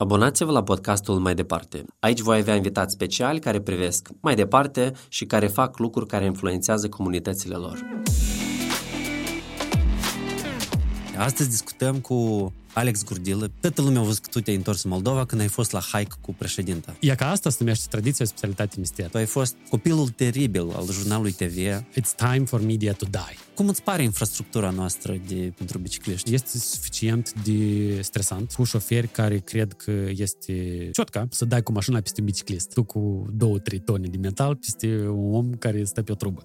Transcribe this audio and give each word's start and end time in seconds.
Abonați-vă 0.00 0.52
la 0.52 0.62
podcastul 0.62 1.18
Mai 1.18 1.34
Departe. 1.34 1.84
Aici 2.00 2.20
voi 2.20 2.38
avea 2.38 2.54
invitați 2.54 2.92
speciali 2.92 3.38
care 3.38 3.60
privesc 3.60 4.08
mai 4.20 4.34
departe 4.34 4.92
și 5.08 5.24
care 5.24 5.46
fac 5.46 5.78
lucruri 5.78 6.06
care 6.06 6.24
influențează 6.24 6.88
comunitățile 6.88 7.54
lor. 7.54 7.78
Astăzi 11.16 11.48
discutăm 11.48 12.00
cu 12.00 12.52
Alex 12.78 13.04
Gurdilă. 13.04 13.50
Toată 13.60 13.82
lumea 13.82 14.00
a 14.00 14.04
văzut 14.04 14.22
că 14.22 14.28
tu 14.30 14.40
te-ai 14.40 14.56
întors 14.56 14.84
în 14.84 14.90
Moldova 14.90 15.24
când 15.24 15.40
ai 15.40 15.48
fost 15.48 15.72
la 15.72 15.80
hike 15.80 16.14
cu 16.20 16.34
președinta. 16.34 16.96
E 17.00 17.14
ca 17.14 17.30
asta 17.30 17.50
se 17.50 17.56
numește 17.60 17.86
tradiția 17.90 18.24
specialitate 18.24 18.76
mister. 18.78 19.08
Tu 19.08 19.16
ai 19.16 19.26
fost 19.26 19.56
copilul 19.70 20.08
teribil 20.08 20.70
al 20.76 20.86
jurnalului 20.90 21.32
TV. 21.32 21.56
It's 22.00 22.14
time 22.16 22.44
for 22.44 22.60
media 22.60 22.92
to 22.92 23.06
die. 23.10 23.36
Cum 23.54 23.68
îți 23.68 23.82
pare 23.82 24.02
infrastructura 24.02 24.70
noastră 24.70 25.20
de, 25.28 25.52
pentru 25.56 25.78
bicicliști? 25.78 26.34
Este 26.34 26.58
suficient 26.58 27.32
de 27.42 28.00
stresant 28.00 28.52
cu 28.52 28.64
șoferi 28.64 29.08
care 29.08 29.38
cred 29.38 29.72
că 29.72 29.92
este 30.08 30.88
ciotca 30.92 31.26
să 31.30 31.44
dai 31.44 31.62
cu 31.62 31.72
mașina 31.72 32.00
peste 32.00 32.20
un 32.20 32.26
biciclist. 32.26 32.72
Tu 32.72 32.82
cu 32.82 33.26
două, 33.32 33.58
trei 33.58 33.78
tone 33.78 34.08
de 34.08 34.16
metal 34.16 34.54
peste 34.56 35.06
un 35.08 35.34
om 35.34 35.54
care 35.54 35.84
stă 35.84 36.02
pe 36.02 36.12
o 36.12 36.14
trubă. 36.14 36.44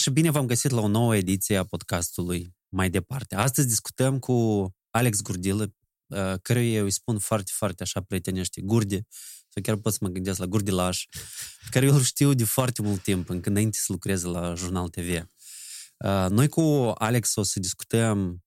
Și 0.00 0.10
bine 0.10 0.30
v-am 0.30 0.46
găsit 0.46 0.70
la 0.70 0.80
o 0.80 0.88
nouă 0.88 1.16
ediție 1.16 1.56
a 1.56 1.64
podcastului 1.64 2.56
Mai 2.68 2.90
Departe. 2.90 3.34
Astăzi 3.34 3.66
discutăm 3.66 4.18
cu 4.18 4.68
Alex 4.90 5.22
Gurdilă, 5.22 5.74
uh, 6.06 6.34
căruia 6.42 6.72
eu 6.72 6.84
îi 6.84 6.90
spun 6.90 7.18
foarte, 7.18 7.50
foarte 7.54 7.82
așa 7.82 8.00
prietenește, 8.00 8.60
Gurdi, 8.60 9.00
sau 9.48 9.62
chiar 9.62 9.76
pot 9.76 9.92
să 9.92 9.98
mă 10.02 10.08
gândesc 10.08 10.38
la 10.38 10.46
Gurdilaș, 10.46 11.06
care 11.72 11.86
eu 11.86 11.94
îl 11.94 12.02
știu 12.02 12.34
de 12.34 12.44
foarte 12.44 12.82
mult 12.82 13.02
timp, 13.02 13.28
încă 13.28 13.48
înainte 13.48 13.78
să 13.80 13.92
lucreze 13.92 14.26
la 14.26 14.54
Jurnal 14.54 14.88
TV. 14.88 15.08
Uh, 15.08 16.26
noi 16.30 16.48
cu 16.48 16.60
Alex 16.94 17.36
o 17.36 17.42
să 17.42 17.60
discutăm 17.60 18.44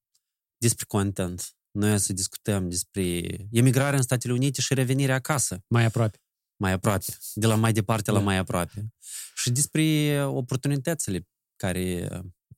despre 0.57 0.85
content, 0.87 1.55
noi 1.71 1.93
o 1.93 1.97
să 1.97 2.13
discutăm 2.13 2.69
despre 2.69 3.21
emigrarea 3.51 3.97
în 3.97 4.03
Statele 4.03 4.33
Unite 4.33 4.61
și 4.61 4.73
revenirea 4.73 5.15
acasă. 5.15 5.63
Mai 5.67 5.83
aproape 5.83 6.17
mai 6.63 6.71
aproape, 6.71 7.05
de 7.33 7.47
la 7.47 7.55
mai 7.55 7.73
departe 7.73 8.11
la 8.11 8.17
da. 8.17 8.23
mai 8.23 8.37
aproape. 8.37 8.93
Și 9.35 9.51
despre 9.51 9.83
oportunitățile 10.25 11.27
care 11.55 12.09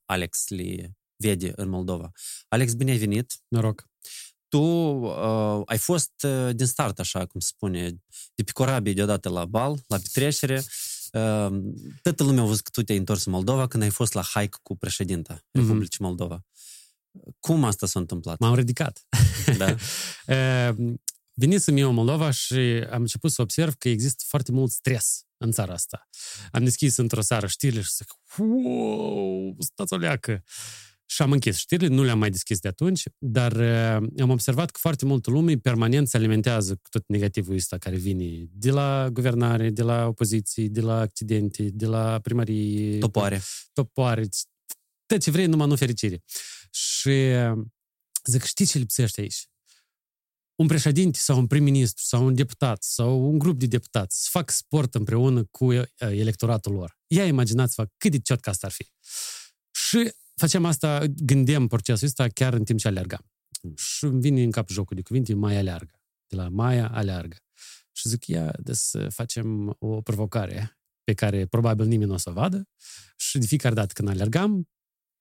Alex 0.04 0.48
le 0.48 0.96
vede 1.16 1.52
în 1.56 1.68
Moldova. 1.68 2.10
Alex, 2.48 2.72
bine 2.72 2.90
ai 2.90 2.98
venit! 2.98 3.34
Noroc! 3.48 3.88
Tu 4.48 4.58
uh, 4.58 5.62
ai 5.64 5.78
fost 5.78 6.12
uh, 6.22 6.54
din 6.54 6.66
start, 6.66 6.98
așa 6.98 7.26
cum 7.26 7.40
se 7.40 7.46
spune, 7.50 7.90
de 8.34 8.42
pe 8.42 8.52
corabie 8.52 8.92
deodată 8.92 9.28
la 9.28 9.44
bal, 9.44 9.78
la 9.86 9.96
petrecere. 9.96 10.64
Uh, 11.12 11.62
toată 12.02 12.22
lumea 12.22 12.42
a 12.42 12.46
văzut 12.46 12.62
că 12.62 12.70
tu 12.72 12.82
te-ai 12.82 12.98
întors 12.98 13.24
în 13.24 13.32
Moldova 13.32 13.66
când 13.66 13.82
ai 13.82 13.90
fost 13.90 14.12
la 14.12 14.22
hike 14.22 14.56
cu 14.62 14.76
președinta 14.76 15.36
mm-hmm. 15.36 15.60
Republicii 15.60 16.04
Moldova. 16.04 16.44
Cum 17.40 17.64
asta 17.64 17.86
s-a 17.86 17.98
întâmplat? 17.98 18.38
M-am 18.38 18.54
ridicat. 18.54 19.06
Da? 19.56 19.74
uh, 21.36 21.42
Venisem 21.42 21.76
eu 21.76 21.88
în 21.88 21.94
Moldova 21.94 22.30
și 22.30 22.86
am 22.90 23.00
început 23.00 23.30
să 23.30 23.42
observ 23.42 23.74
că 23.74 23.88
există 23.88 24.24
foarte 24.26 24.52
mult 24.52 24.70
stres 24.70 25.24
în 25.36 25.50
țara 25.50 25.72
asta. 25.72 26.08
Am 26.50 26.64
deschis 26.64 26.96
într-o 26.96 27.20
seară 27.20 27.46
știrile 27.46 27.80
și 27.80 27.90
zic, 27.94 28.06
wow, 28.38 29.56
stați 29.58 29.92
o 29.92 29.96
leacă. 29.96 30.42
Și 31.08 31.22
am 31.22 31.32
închis 31.32 31.56
știrile, 31.56 31.94
nu 31.94 32.02
le-am 32.02 32.18
mai 32.18 32.30
deschis 32.30 32.58
de 32.58 32.68
atunci, 32.68 33.02
dar 33.18 33.52
uh, 33.52 34.08
am 34.20 34.30
observat 34.30 34.70
că 34.70 34.78
foarte 34.80 35.04
multă 35.04 35.30
lume 35.30 35.54
permanent 35.54 36.08
se 36.08 36.16
alimentează 36.16 36.74
cu 36.74 36.88
tot 36.90 37.04
negativul 37.06 37.54
ăsta 37.54 37.78
care 37.78 37.96
vine 37.96 38.46
de 38.52 38.70
la 38.70 39.08
guvernare, 39.12 39.70
de 39.70 39.82
la 39.82 40.06
opoziție, 40.06 40.68
de 40.68 40.80
la 40.80 40.98
accidente, 40.98 41.62
de 41.62 41.86
la 41.86 42.18
primărie. 42.22 42.98
Topoare. 42.98 43.42
Topoare. 43.72 44.28
Tot 45.06 45.20
ce 45.20 45.30
vrei, 45.30 45.46
numai 45.46 45.66
nu 45.66 45.76
fericire. 45.76 46.22
Și 46.70 47.08
uh, 47.08 47.64
zic, 48.24 48.42
știți 48.42 48.70
ce 48.70 48.78
lipsește 48.78 49.20
aici? 49.20 49.48
Un 50.56 50.66
președinte 50.66 51.18
sau 51.18 51.38
un 51.38 51.46
prim-ministru 51.46 52.04
sau 52.04 52.26
un 52.26 52.34
deputat 52.34 52.82
sau 52.82 53.30
un 53.30 53.38
grup 53.38 53.58
de 53.58 53.66
deputați 53.66 54.22
să 54.22 54.28
fac 54.30 54.50
sport 54.50 54.94
împreună 54.94 55.44
cu 55.44 55.72
electoratul 55.98 56.72
lor. 56.72 56.98
Ia 57.06 57.26
imaginați-vă 57.26 57.88
cât 57.96 58.10
de 58.10 58.18
ciot 58.18 58.40
ca 58.40 58.50
asta 58.50 58.66
ar 58.66 58.72
fi. 58.72 58.90
Și 59.70 60.12
facem 60.34 60.64
asta, 60.64 61.04
gândeam 61.06 61.66
procesul 61.66 62.06
ăsta 62.06 62.28
chiar 62.28 62.52
în 62.52 62.64
timp 62.64 62.78
ce 62.78 62.88
alergam. 62.88 63.30
Și 63.76 64.04
îmi 64.04 64.20
vine 64.20 64.42
în 64.42 64.50
cap 64.50 64.68
jocul 64.68 64.96
de 64.96 65.02
cuvinte, 65.02 65.34
mai 65.34 65.56
aleargă. 65.56 66.00
De 66.26 66.36
la 66.36 66.48
Maia 66.48 66.88
aleargă. 66.88 67.36
Și 67.92 68.08
zic, 68.08 68.26
ia, 68.26 68.52
de 68.58 68.72
să 68.72 69.08
facem 69.08 69.76
o 69.78 70.00
provocare 70.00 70.78
pe 71.04 71.14
care 71.14 71.46
probabil 71.46 71.86
nimeni 71.86 72.08
nu 72.08 72.14
o 72.14 72.18
să 72.18 72.30
o 72.30 72.32
vadă. 72.32 72.68
Și 73.16 73.38
de 73.38 73.46
fiecare 73.46 73.74
dată 73.74 73.92
când 73.92 74.08
alergam, 74.08 74.68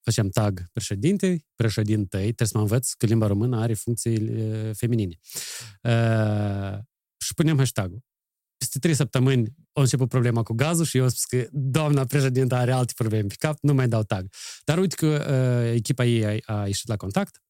facem 0.06 0.30
tag 0.30 0.64
președinte, 0.72 1.46
președintei, 1.56 2.22
trebuie 2.22 2.48
să 2.48 2.58
mă 2.58 2.62
învăț 2.62 2.92
că 2.92 3.06
limba 3.06 3.28
română 3.28 3.60
are 3.60 3.74
funcții 3.74 4.18
feminine. 4.74 5.16
Uh, 5.82 6.78
și 7.26 7.34
punem 7.34 7.58
hashtag-ul. 7.58 8.04
Peste 8.58 8.80
trei 8.80 8.94
săptămâni 8.94 9.54
a 9.74 9.82
început 9.82 10.10
problema 10.10 10.44
cu 10.44 10.54
gazul 10.54 10.86
și 10.86 10.98
eu 10.98 11.04
am 11.04 11.10
spus 11.10 11.26
că 11.26 11.48
doamna 11.52 12.06
președintă 12.06 12.56
are 12.56 12.72
alte 12.72 12.94
probleme 12.96 13.28
pe 13.28 13.36
cap, 13.38 13.58
nu 13.62 13.74
mai 13.74 13.88
dau 13.88 14.04
tag. 14.04 14.34
Dar 14.64 14.78
uite 14.78 14.96
că 14.96 15.08
uh, 15.08 15.76
echipa 15.76 16.06
ei 16.06 16.42
a, 16.46 16.54
a 16.54 16.66
ieșit 16.66 16.88
la 16.88 16.96
contact 16.96 17.44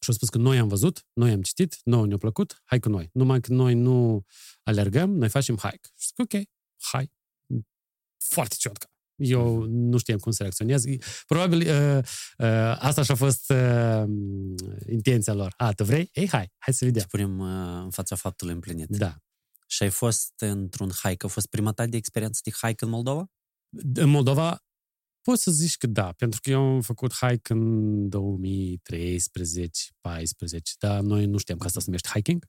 și 0.00 0.10
a 0.10 0.12
spus 0.12 0.28
că 0.28 0.38
noi 0.38 0.58
am 0.58 0.68
văzut, 0.68 1.06
noi 1.12 1.30
am 1.30 1.42
citit, 1.42 1.78
nouă 1.84 2.06
ne-a 2.06 2.16
plăcut, 2.16 2.62
hai 2.64 2.78
cu 2.78 2.88
noi. 2.88 3.08
Numai 3.12 3.40
că 3.40 3.52
noi 3.52 3.74
nu 3.74 4.24
alergăm, 4.62 5.10
noi 5.10 5.28
facem 5.28 5.56
hike. 5.56 5.88
Și 5.96 6.06
zic, 6.06 6.18
ok, 6.18 6.42
hai. 6.76 7.12
Foarte 8.16 8.54
ciotca. 8.58 8.86
Eu 9.18 9.62
nu 9.62 9.98
știam 9.98 10.18
cum 10.18 10.32
să 10.32 10.42
reacționez. 10.42 10.84
Probabil 11.26 11.58
uh, 11.58 11.98
uh, 12.38 12.76
asta 12.78 13.02
și-a 13.02 13.14
fost 13.14 13.50
uh, 13.50 14.04
intenția 14.88 15.32
lor. 15.32 15.54
A, 15.56 15.72
tu 15.72 15.84
vrei? 15.84 16.10
Ei, 16.12 16.28
hai, 16.28 16.52
hai 16.58 16.74
să 16.74 16.84
vedem. 16.84 17.02
Spunem 17.02 17.38
uh, 17.38 17.80
în 17.82 17.90
fața 17.90 18.16
faptului 18.16 18.54
împlinit. 18.54 18.88
Da. 18.88 19.16
Și 19.66 19.82
ai 19.82 19.90
fost 19.90 20.32
într-un 20.36 20.90
hike, 20.90 21.26
a 21.26 21.28
fost 21.28 21.46
prima 21.46 21.72
ta 21.72 21.86
de 21.86 21.96
experiență 21.96 22.40
de 22.44 22.50
hike 22.50 22.84
în 22.84 22.90
Moldova? 22.90 23.30
În 23.94 24.08
Moldova 24.08 24.62
pot 25.28 25.38
să 25.38 25.50
zici 25.50 25.76
că 25.76 25.86
da, 25.86 26.12
pentru 26.12 26.40
că 26.40 26.50
eu 26.50 26.60
am 26.60 26.80
făcut 26.80 27.12
hike 27.12 27.52
în 27.52 28.08
2013 28.08 29.82
14 30.00 30.72
dar 30.78 31.00
noi 31.00 31.26
nu 31.26 31.38
știam 31.38 31.58
că 31.58 31.66
asta 31.66 31.78
se 31.78 31.84
numește 31.86 32.08
hiking 32.12 32.44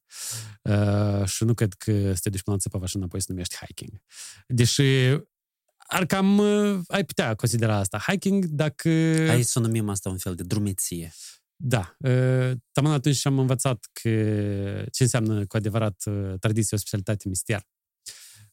uh, 0.63 1.25
și 1.25 1.43
nu 1.43 1.53
cred 1.53 1.73
că 1.73 2.13
să 2.13 2.19
te 2.23 2.29
duci 2.29 2.41
până 2.41 2.55
la 2.55 2.61
țăpăva 2.61 2.85
și 2.85 2.95
înapoi 2.95 3.21
se 3.21 3.25
numește 3.29 3.55
hiking. 3.65 4.01
Deși 4.47 4.81
ar 5.89 6.05
cam 6.05 6.37
uh, 6.37 6.79
ai 6.87 7.05
putea 7.05 7.35
considera 7.35 7.75
asta 7.75 8.03
hiking 8.07 8.45
dacă... 8.45 8.89
Hai 9.27 9.43
să 9.43 9.59
numim 9.59 9.89
asta 9.89 10.09
un 10.09 10.17
fel 10.17 10.35
de 10.35 10.43
drumeție. 10.43 11.13
Da. 11.55 11.95
Uh, 11.99 12.51
Taman 12.71 12.91
atunci 12.91 13.25
am 13.25 13.39
învățat 13.39 13.89
că 13.91 14.09
ce 14.91 15.03
înseamnă 15.03 15.45
cu 15.45 15.57
adevărat 15.57 16.03
uh, 16.05 16.33
tradiție, 16.39 16.77
o 16.77 16.79
specialitate 16.79 17.27
mister. 17.27 17.67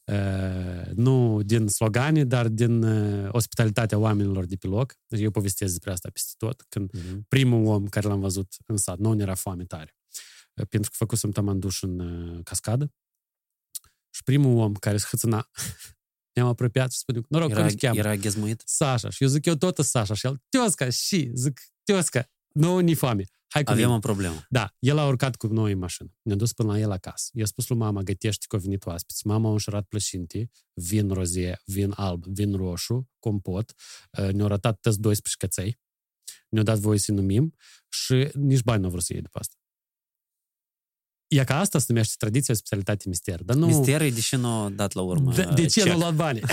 Uh, 0.03 0.91
nu 0.93 1.41
din 1.41 1.67
slogane, 1.67 2.23
dar 2.23 2.47
din 2.47 2.83
uh, 2.83 3.29
ospitalitatea 3.31 3.97
oamenilor 3.97 4.45
de 4.45 4.55
pe 4.55 4.67
loc. 4.67 4.95
Deci 5.07 5.21
eu 5.21 5.31
povestesc 5.31 5.71
despre 5.71 5.91
asta 5.91 6.09
peste 6.13 6.33
tot. 6.37 6.65
Când 6.69 6.89
uh-huh. 6.97 7.27
primul 7.27 7.65
om 7.65 7.87
care 7.87 8.07
l-am 8.07 8.19
văzut 8.19 8.55
în 8.65 8.77
sat, 8.77 8.97
nu 8.97 9.19
era 9.19 9.33
foame 9.33 9.65
tare. 9.65 9.95
Uh, 10.53 10.65
pentru 10.69 10.89
că 10.89 10.95
făcusem 10.99 11.31
taman 11.31 11.59
duș 11.59 11.81
în 11.81 11.99
uh, 11.99 12.43
cascadă. 12.43 12.93
Și 14.09 14.23
primul 14.23 14.57
om 14.57 14.73
care 14.73 14.97
se 14.97 15.05
hățâna 15.09 15.49
ne-am 16.37 16.49
apropiat 16.49 16.91
și 16.91 16.97
spunem, 16.97 17.25
noroc, 17.29 17.49
era, 17.49 17.59
cum 17.59 17.69
se 17.69 17.75
cheamă? 17.75 17.97
Era 17.97 18.15
ghezmuit? 18.15 18.61
Sasha. 18.65 19.09
Și 19.09 19.23
eu 19.23 19.29
zic, 19.29 19.45
eu 19.45 19.55
tot 19.55 19.77
Sasha. 19.77 20.13
Și 20.13 20.25
el, 20.25 20.43
Teosca, 20.49 20.89
și? 20.89 21.31
Zic, 21.33 21.59
Teosca, 21.83 22.29
nu 22.51 22.79
ni 22.79 22.93
foame. 22.93 23.23
Hai 23.47 23.63
cu 23.63 23.71
Avem 23.71 23.83
mine. 23.83 23.95
o 23.95 23.99
problemă. 23.99 24.45
Da, 24.49 24.75
el 24.79 24.97
a 24.97 25.07
urcat 25.07 25.35
cu 25.35 25.47
noi 25.47 25.71
în 25.71 25.77
mașină. 25.77 26.13
Ne-a 26.21 26.35
dus 26.35 26.53
până 26.53 26.71
la 26.71 26.79
el 26.79 26.91
acasă. 26.91 27.29
I-a 27.33 27.45
spus 27.45 27.67
lui 27.67 27.77
mama, 27.77 28.01
gătește 28.01 28.45
că 28.49 28.55
au 28.55 28.61
venit 28.61 28.85
oaspeți. 28.85 29.27
Mama 29.27 29.49
a 29.49 29.51
înșurat 29.51 29.85
plășinte, 29.85 30.49
vin 30.73 31.09
rozie, 31.09 31.61
vin 31.65 31.93
alb, 31.95 32.25
vin 32.25 32.55
roșu, 32.55 33.09
compot. 33.19 33.73
Uh, 34.19 34.29
ne-au 34.31 34.47
ratat 34.47 34.79
toți 34.79 34.99
12 34.99 35.45
căței. 35.45 35.79
Ne-au 36.49 36.63
dat 36.63 36.77
voie 36.77 36.99
să 36.99 37.11
numim 37.11 37.55
și 37.89 38.29
nici 38.33 38.63
bani 38.63 38.79
nu 38.79 38.85
au 38.85 38.91
vrut 38.91 39.03
să 39.03 39.13
iei 39.13 39.21
după 39.21 39.39
asta. 39.39 39.55
E 41.27 41.43
ca 41.43 41.59
asta 41.59 41.79
se 41.79 41.85
numește 41.87 42.13
tradiția 42.17 42.53
specialitate 42.53 43.09
mister. 43.09 43.43
Dar 43.43 43.55
nu... 43.55 43.65
Mister 43.65 44.01
e 44.01 44.09
de 44.09 44.19
ce 44.19 44.35
nu 44.35 44.47
a 44.47 44.69
dat 44.69 44.93
la 44.93 45.01
urmă 45.01 45.33
De, 45.33 45.49
de 45.55 45.65
ce 45.65 45.83
nu 45.83 45.91
a 45.91 45.95
luat 45.95 46.15
bani? 46.15 46.41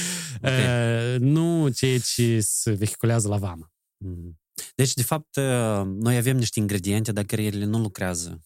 okay. 0.36 1.14
uh, 1.14 1.20
nu 1.20 1.68
ceea 1.68 1.98
ce 1.98 2.40
se 2.40 2.70
vehiculează 2.70 3.28
la 3.28 3.36
vamă. 3.36 3.72
Mm. 3.96 4.38
Deci, 4.74 4.94
de 4.94 5.02
fapt, 5.02 5.36
noi 5.84 6.16
avem 6.16 6.36
niște 6.36 6.60
ingrediente, 6.60 7.12
dar 7.12 7.24
care 7.24 7.42
ele 7.42 7.64
nu 7.64 7.78
lucrează. 7.78 8.40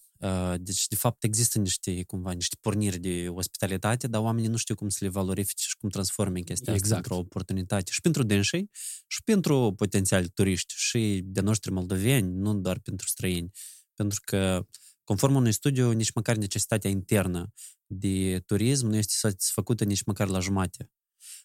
Deci, 0.57 0.87
de 0.87 0.95
fapt, 0.95 1.23
există 1.23 1.59
niște, 1.59 2.03
cumva, 2.03 2.31
niște 2.31 2.55
porniri 2.61 2.99
de 2.99 3.27
ospitalitate, 3.29 4.07
dar 4.07 4.21
oamenii 4.21 4.49
nu 4.49 4.57
știu 4.57 4.75
cum 4.75 4.89
să 4.89 4.97
le 5.01 5.09
valorifice 5.09 5.63
și 5.67 5.77
cum 5.77 5.89
transforme 5.89 6.39
chestia 6.39 6.73
exact. 6.73 6.83
asta 6.83 6.95
într-o 6.95 7.15
oportunitate. 7.17 7.91
Și 7.91 8.01
pentru 8.01 8.23
dânsii, 8.23 8.69
și 9.07 9.23
pentru 9.23 9.73
potențiali 9.77 10.29
turiști, 10.29 10.73
și 10.77 11.21
de 11.23 11.41
noștri 11.41 11.71
moldoveni, 11.71 12.33
nu 12.33 12.53
doar 12.53 12.79
pentru 12.79 13.07
străini. 13.07 13.51
Pentru 13.93 14.19
că 14.25 14.65
Conform 15.03 15.35
unui 15.35 15.51
studiu, 15.51 15.91
nici 15.91 16.11
măcar 16.13 16.35
necesitatea 16.35 16.89
internă 16.89 17.53
de 17.85 18.39
turism 18.45 18.87
nu 18.87 18.95
este 18.95 19.13
satisfăcută 19.15 19.83
nici 19.83 20.03
măcar 20.03 20.27
la 20.27 20.39
jumate. 20.39 20.91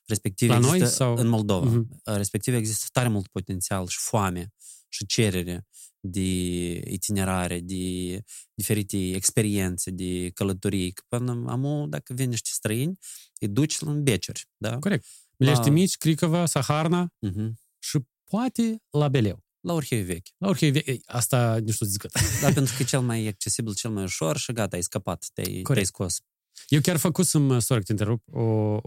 Respectiv 0.07 0.49
La 0.49 0.57
există, 0.57 0.77
noi 0.79 0.89
sau- 0.89 1.17
În 1.17 1.27
Moldova. 1.27 1.71
Mhm. 1.71 1.89
Uh, 2.05 2.17
Respectiv 2.17 2.55
există 2.55 2.87
tare 2.93 3.09
mult 3.09 3.29
potențial 3.29 3.87
și 3.87 3.99
foame 4.01 4.53
și 4.89 5.07
cerere 5.07 5.67
de 6.01 6.21
itinerare, 6.91 7.61
de 7.61 8.23
diferite 8.55 8.97
experiențe, 9.15 9.91
de 9.91 10.31
călătorii. 10.35 10.93
Că 10.93 11.03
Până 11.09 11.45
am 11.51 11.87
dacă 11.89 12.13
vin 12.15 12.29
niște 12.29 12.49
străini, 12.53 12.99
îi 13.41 13.49
duci 13.49 13.77
în 13.81 14.03
beceri, 14.03 14.47
da? 14.57 14.79
Corect. 14.79 15.07
Milești 15.37 15.65
La- 15.67 15.73
Mici, 15.73 15.97
Cricăva, 15.97 16.47
Saharna 16.47 17.13
Mhm. 17.19 17.61
și 17.79 17.99
poate 18.25 18.83
la 18.91 19.09
Beleu. 19.09 19.45
La 19.61 19.73
Orhei 19.73 20.03
vechi. 20.03 20.27
La 20.39 20.49
orice 20.49 20.71
ve- 20.71 20.83
ei, 20.87 21.03
asta 21.07 21.59
nu 21.65 21.73
știu 21.73 21.87
să 21.87 21.91
zic 21.91 22.01
cât. 22.01 22.11
Da, 22.43 22.53
pentru 22.53 22.75
că 22.77 22.83
e 22.83 22.85
cel 22.85 23.01
mai 23.01 23.27
accesibil, 23.27 23.75
cel 23.75 23.91
mai 23.91 24.03
ușor 24.03 24.37
și 24.37 24.53
gata, 24.53 24.77
ai 24.77 24.83
scăpat, 24.83 25.27
te-ai, 25.35 25.47
te-ai 25.47 25.63
Corect. 25.63 25.87
scos. 25.87 26.17
Eu 26.69 26.81
chiar 26.81 26.97
făcusem, 26.97 27.59
sorry 27.59 27.85
că 27.85 27.87
te 27.87 27.93
întrerup, 27.93 28.23
o, 28.35 28.43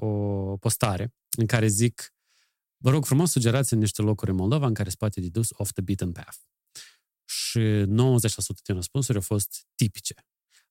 o 0.08 0.58
postare 0.58 1.14
în 1.38 1.46
care 1.46 1.68
zic 1.68 2.14
vă 2.78 2.90
rog 2.90 3.06
frumos, 3.06 3.32
sugerați 3.32 3.76
niște 3.76 4.02
locuri 4.02 4.30
în 4.32 4.36
Moldova 4.38 4.68
în 4.68 4.74
care 4.74 4.90
se 4.90 4.96
poate 5.00 5.20
de 5.22 5.28
dus 5.30 5.48
off 5.52 5.72
the 5.72 5.82
beaten 5.82 6.12
path. 6.12 6.38
Și 7.26 7.60
90% 7.60 7.88
din 8.64 8.76
răspunsuri 8.76 9.18
au 9.18 9.24
fost 9.24 9.66
tipice. 9.76 10.14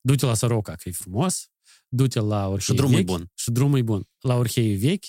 Du-te 0.00 0.26
la 0.26 0.34
Soroca, 0.34 0.74
că 0.74 0.88
e 0.88 0.92
frumos, 0.92 1.48
du-te 1.88 2.20
la 2.20 2.44
Orhei 2.46 2.60
Și 2.60 2.72
drumul 2.72 2.94
e 2.94 2.96
vechi, 2.96 3.06
bun. 3.06 3.30
Și 3.34 3.50
drumul 3.50 3.78
e 3.78 3.82
bun. 3.82 4.08
La 4.20 4.34
Orhei 4.34 4.76
vechi, 4.76 5.04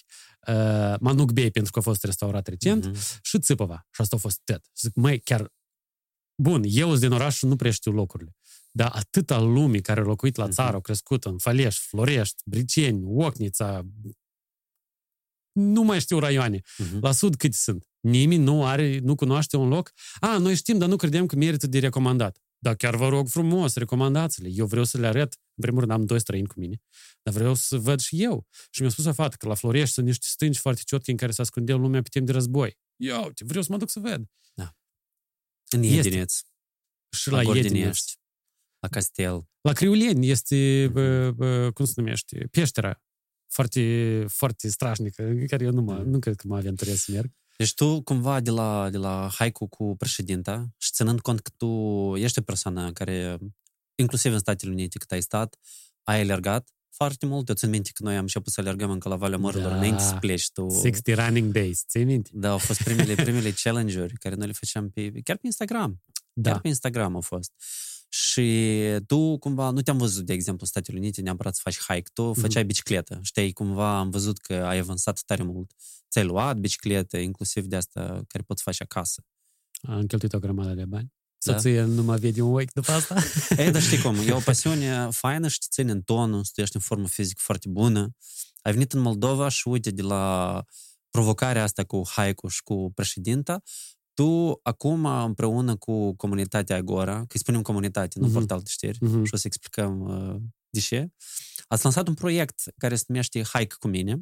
uh, 0.48 0.96
Manuc 1.00 1.32
Bey, 1.32 1.52
pentru 1.52 1.72
că 1.72 1.80
a 1.80 1.82
fost 1.82 2.04
restaurat 2.04 2.48
recent, 2.48 2.86
Mhm. 2.86 2.98
și 3.22 3.40
Țipăva. 3.40 3.88
Și 3.92 4.02
asta 4.02 4.16
a 4.16 4.20
fost 4.20 4.40
tot. 4.44 4.62
Zic, 4.82 4.96
măi, 4.96 5.20
chiar, 5.20 5.50
bun, 6.42 6.64
eu 6.66 6.88
sunt 6.90 7.00
din 7.00 7.12
oraș 7.12 7.36
și 7.38 7.46
nu 7.46 7.56
prea 7.56 7.72
știu 7.72 7.92
locurile. 7.92 8.36
Dar 8.72 8.92
atâta 8.94 9.40
lumii 9.40 9.82
care 9.82 10.00
au 10.00 10.06
locuit 10.06 10.36
la 10.36 10.44
Mhm. 10.46 10.54
țară, 10.54 10.74
au 10.74 10.82
crescut 10.82 11.26
în 11.26 11.38
Falești, 11.38 11.82
Florești, 11.88 12.42
Briceni, 12.46 13.04
Ocnița, 13.06 13.82
nu 15.52 15.82
mai 15.82 16.00
știu 16.00 16.20
raioane. 16.20 16.62
Mhm. 16.78 16.98
La 17.02 17.12
sud 17.12 17.36
câți 17.36 17.64
sunt? 17.64 17.90
Nimeni 18.00 18.44
nu 18.44 18.66
are, 18.66 19.00
nu 19.00 19.16
cunoaște 19.16 19.58
un 19.58 19.68
loc? 19.68 19.92
A, 20.20 20.38
noi 20.38 20.56
știm, 20.56 20.78
dar 20.78 20.90
nu 20.90 20.96
credem 20.96 21.26
că 21.26 21.36
merită 21.36 21.68
de 21.68 21.80
recomandat. 21.80 22.38
Dar 22.64 22.76
chiar 22.76 22.96
vă 22.96 23.08
rog 23.08 23.28
frumos, 23.28 23.76
recomandați-le. 23.76 24.50
Eu 24.50 24.66
vreau 24.66 24.86
să 24.86 24.98
le 24.98 25.08
arăt. 25.08 25.34
În 25.54 25.62
primul 25.62 25.80
rând 25.80 25.92
am 25.92 26.06
doi 26.06 26.20
străini 26.20 26.48
cu 26.48 26.60
mine, 26.60 26.82
dar 27.22 27.34
vreau 27.34 27.54
să 27.54 27.78
văd 27.78 28.00
și 28.00 28.24
eu. 28.24 28.48
Și 28.70 28.82
mi-a 28.82 28.90
spus 28.90 29.06
o 29.06 29.14
fată 29.14 29.36
că 29.36 29.48
la 29.48 29.56
Florești 29.56 29.94
sunt 29.94 30.06
niște 30.06 30.26
stânci 30.30 30.58
foarte 30.58 30.82
ciotchi 30.86 31.10
în 31.10 31.18
care 31.18 31.32
se 31.32 31.42
ascundeau 31.42 31.80
lumea 31.80 32.02
pe 32.02 32.10
timp 32.10 32.26
de 32.26 32.32
război. 32.32 32.78
Ia 32.96 33.26
uite, 33.26 33.44
vreau 33.46 33.64
să 33.64 33.72
mă 33.72 33.78
duc 33.78 33.90
să 33.90 34.00
ved. 34.00 34.24
În 35.70 35.84
Este. 35.84 35.96
Iedineț, 35.96 36.40
Și 37.16 37.30
la 37.30 37.36
la 37.36 37.42
Iedinești. 37.42 37.70
Gordinești, 37.70 38.20
la 38.80 38.88
Castel. 38.88 39.50
La 39.62 39.74
Criuleni 39.74 40.30
este, 40.30 40.90
bă, 40.92 41.32
bă, 41.32 41.72
cum 41.72 41.86
se 41.86 41.94
numește, 41.96 42.48
peștera 42.52 43.02
foarte, 43.52 44.26
foarte 44.28 44.70
strașnică, 44.70 45.24
în 45.24 45.48
care 45.48 45.64
eu 45.64 45.72
nu, 45.72 45.82
mă, 45.82 45.98
nu 45.98 46.20
cred 46.20 46.36
că 46.36 46.48
mă 46.48 46.58
aventurez 46.58 47.00
să 47.00 47.12
merg. 47.12 47.32
Deci 47.62 47.74
tu, 47.74 48.02
cumva, 48.02 48.40
de 48.40 48.50
la, 48.50 48.90
de 48.90 48.98
la 48.98 49.30
haiku 49.34 49.68
cu 49.68 49.96
președinta 49.98 50.70
și 50.78 50.92
ținând 50.92 51.22
cont 51.22 51.40
că 51.40 51.50
tu 51.58 51.68
ești 52.16 52.40
o 52.40 52.42
persoană 52.42 52.92
care, 52.92 53.38
inclusiv 53.96 54.32
în 54.34 54.40
Statele 54.40 54.72
Unite, 54.72 54.98
cât 54.98 55.12
ai 55.12 55.22
stat, 55.22 55.56
ai 56.04 56.20
alergat 56.22 56.70
foarte 56.90 57.26
mult. 57.26 57.50
Eu 57.50 57.56
țin 57.56 57.70
minte 57.70 57.90
că 57.94 58.04
noi 58.04 58.16
am 58.16 58.22
început 58.22 58.54
să 58.54 58.62
alergăm 58.62 58.90
încă 58.92 59.10
la 59.10 59.16
Valea 59.16 59.38
Mărilor, 59.38 59.70
Da. 59.70 59.76
înainte 59.76 60.02
să 60.02 60.16
pleci 60.20 60.52
tu. 60.52 60.68
60 60.84 61.16
running 61.16 61.52
days, 61.52 61.84
ții 61.88 62.04
minte? 62.04 62.30
Da, 62.34 62.50
au 62.50 62.58
fost 62.58 62.84
primele, 62.84 63.16
primele 63.16 63.52
challenge-uri 63.64 64.14
care 64.14 64.36
noi 64.36 64.48
le 64.48 64.54
făceam 64.54 64.90
pe, 64.90 65.12
chiar 65.24 65.36
pe 65.38 65.46
Instagram. 65.46 66.02
Chiar 66.42 66.54
Da. 66.54 66.60
pe 66.60 66.68
Instagram 66.68 67.16
au 67.16 67.22
fost. 67.22 67.52
Și 68.14 68.78
tu 69.08 69.38
cumva 69.38 69.70
nu 69.70 69.82
te-am 69.82 69.98
văzut, 69.98 70.26
de 70.26 70.34
exemplu, 70.34 70.62
în 70.62 70.68
Statele 70.68 70.98
Unite, 70.98 71.22
neapărat 71.22 71.56
să 71.56 71.62
faci 71.64 71.80
hike. 71.80 72.10
Tu 72.14 72.34
făceai 72.34 72.66
bicicletă. 72.66 73.20
Știi, 73.22 73.54
cumva 73.54 74.00
am 74.00 74.10
văzut 74.10 74.38
că 74.38 74.54
ai 74.54 74.78
avansat 74.78 75.22
tare 75.26 75.44
mult. 75.44 75.72
Ți-ai 76.10 76.26
luat 76.26 76.58
bicicletă, 76.58 77.18
inclusiv 77.18 77.66
de 77.66 77.76
asta 77.76 78.22
care 78.28 78.44
poți 78.48 78.64
face 78.64 78.84
acasă. 78.84 79.26
Am 79.82 80.06
cheltuit 80.06 80.34
o 80.34 80.40
grămadă 80.40 80.74
de 80.74 80.86
bani. 80.86 81.14
Da. 81.46 81.54
Soția 81.54 81.86
nu 81.86 82.04
mă 82.04 82.16
vede 82.16 82.42
un 82.42 82.54
ochi 82.54 82.74
după 82.74 82.92
asta. 82.92 83.16
Ei, 83.64 83.72
dar 83.72 83.82
știi 83.82 84.02
cum, 84.02 84.16
e 84.16 84.32
o 84.32 84.40
pasiune 84.52 85.08
faină 85.12 85.48
și 85.48 85.60
te 85.60 85.66
ține 85.70 85.92
în 85.92 86.02
tonul, 86.02 86.44
să 86.44 86.52
tu 86.54 86.62
ești 86.62 86.76
în 86.76 86.82
formă 86.82 87.08
fizică 87.08 87.40
foarte 87.44 87.70
bună. 87.70 88.16
Ai 88.62 88.72
venit 88.72 88.94
în 88.94 89.00
Moldova 89.00 89.50
și 89.50 89.68
uite, 89.68 89.92
de 89.92 90.02
la 90.02 90.64
provocarea 91.10 91.64
asta 91.64 91.84
cu 91.84 92.02
haiku 92.08 92.48
și 92.48 92.62
cu 92.64 92.92
președinta, 92.96 93.62
tu 94.14 94.60
acum 94.64 95.06
împreună 95.06 95.76
cu 95.76 96.16
comunitatea 96.16 96.76
Agora, 96.76 97.16
că 97.20 97.26
îi 97.34 97.40
spunem 97.40 97.62
comunitate, 97.62 98.20
nu 98.20 98.26
Mhm. 98.26 98.34
portal 98.34 98.60
de 98.60 98.70
știri, 98.70 98.98
Mhm. 99.02 99.24
și 99.24 99.34
o 99.34 99.38
să 99.38 99.44
explicăm 99.48 100.00
uh, 100.00 100.36
de 100.70 100.80
ce, 100.80 101.08
ați 101.68 101.84
lansat 101.84 102.08
un 102.08 102.14
proiect 102.14 102.62
care 102.78 102.96
se 102.96 103.04
numește 103.08 103.42
Hike 103.44 103.76
cu 103.80 103.88
mine, 103.88 104.22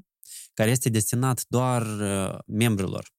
care 0.53 0.69
este 0.71 0.89
destinat 0.89 1.45
doar 1.47 1.81
uh, 1.99 2.37
membrilor, 2.45 3.11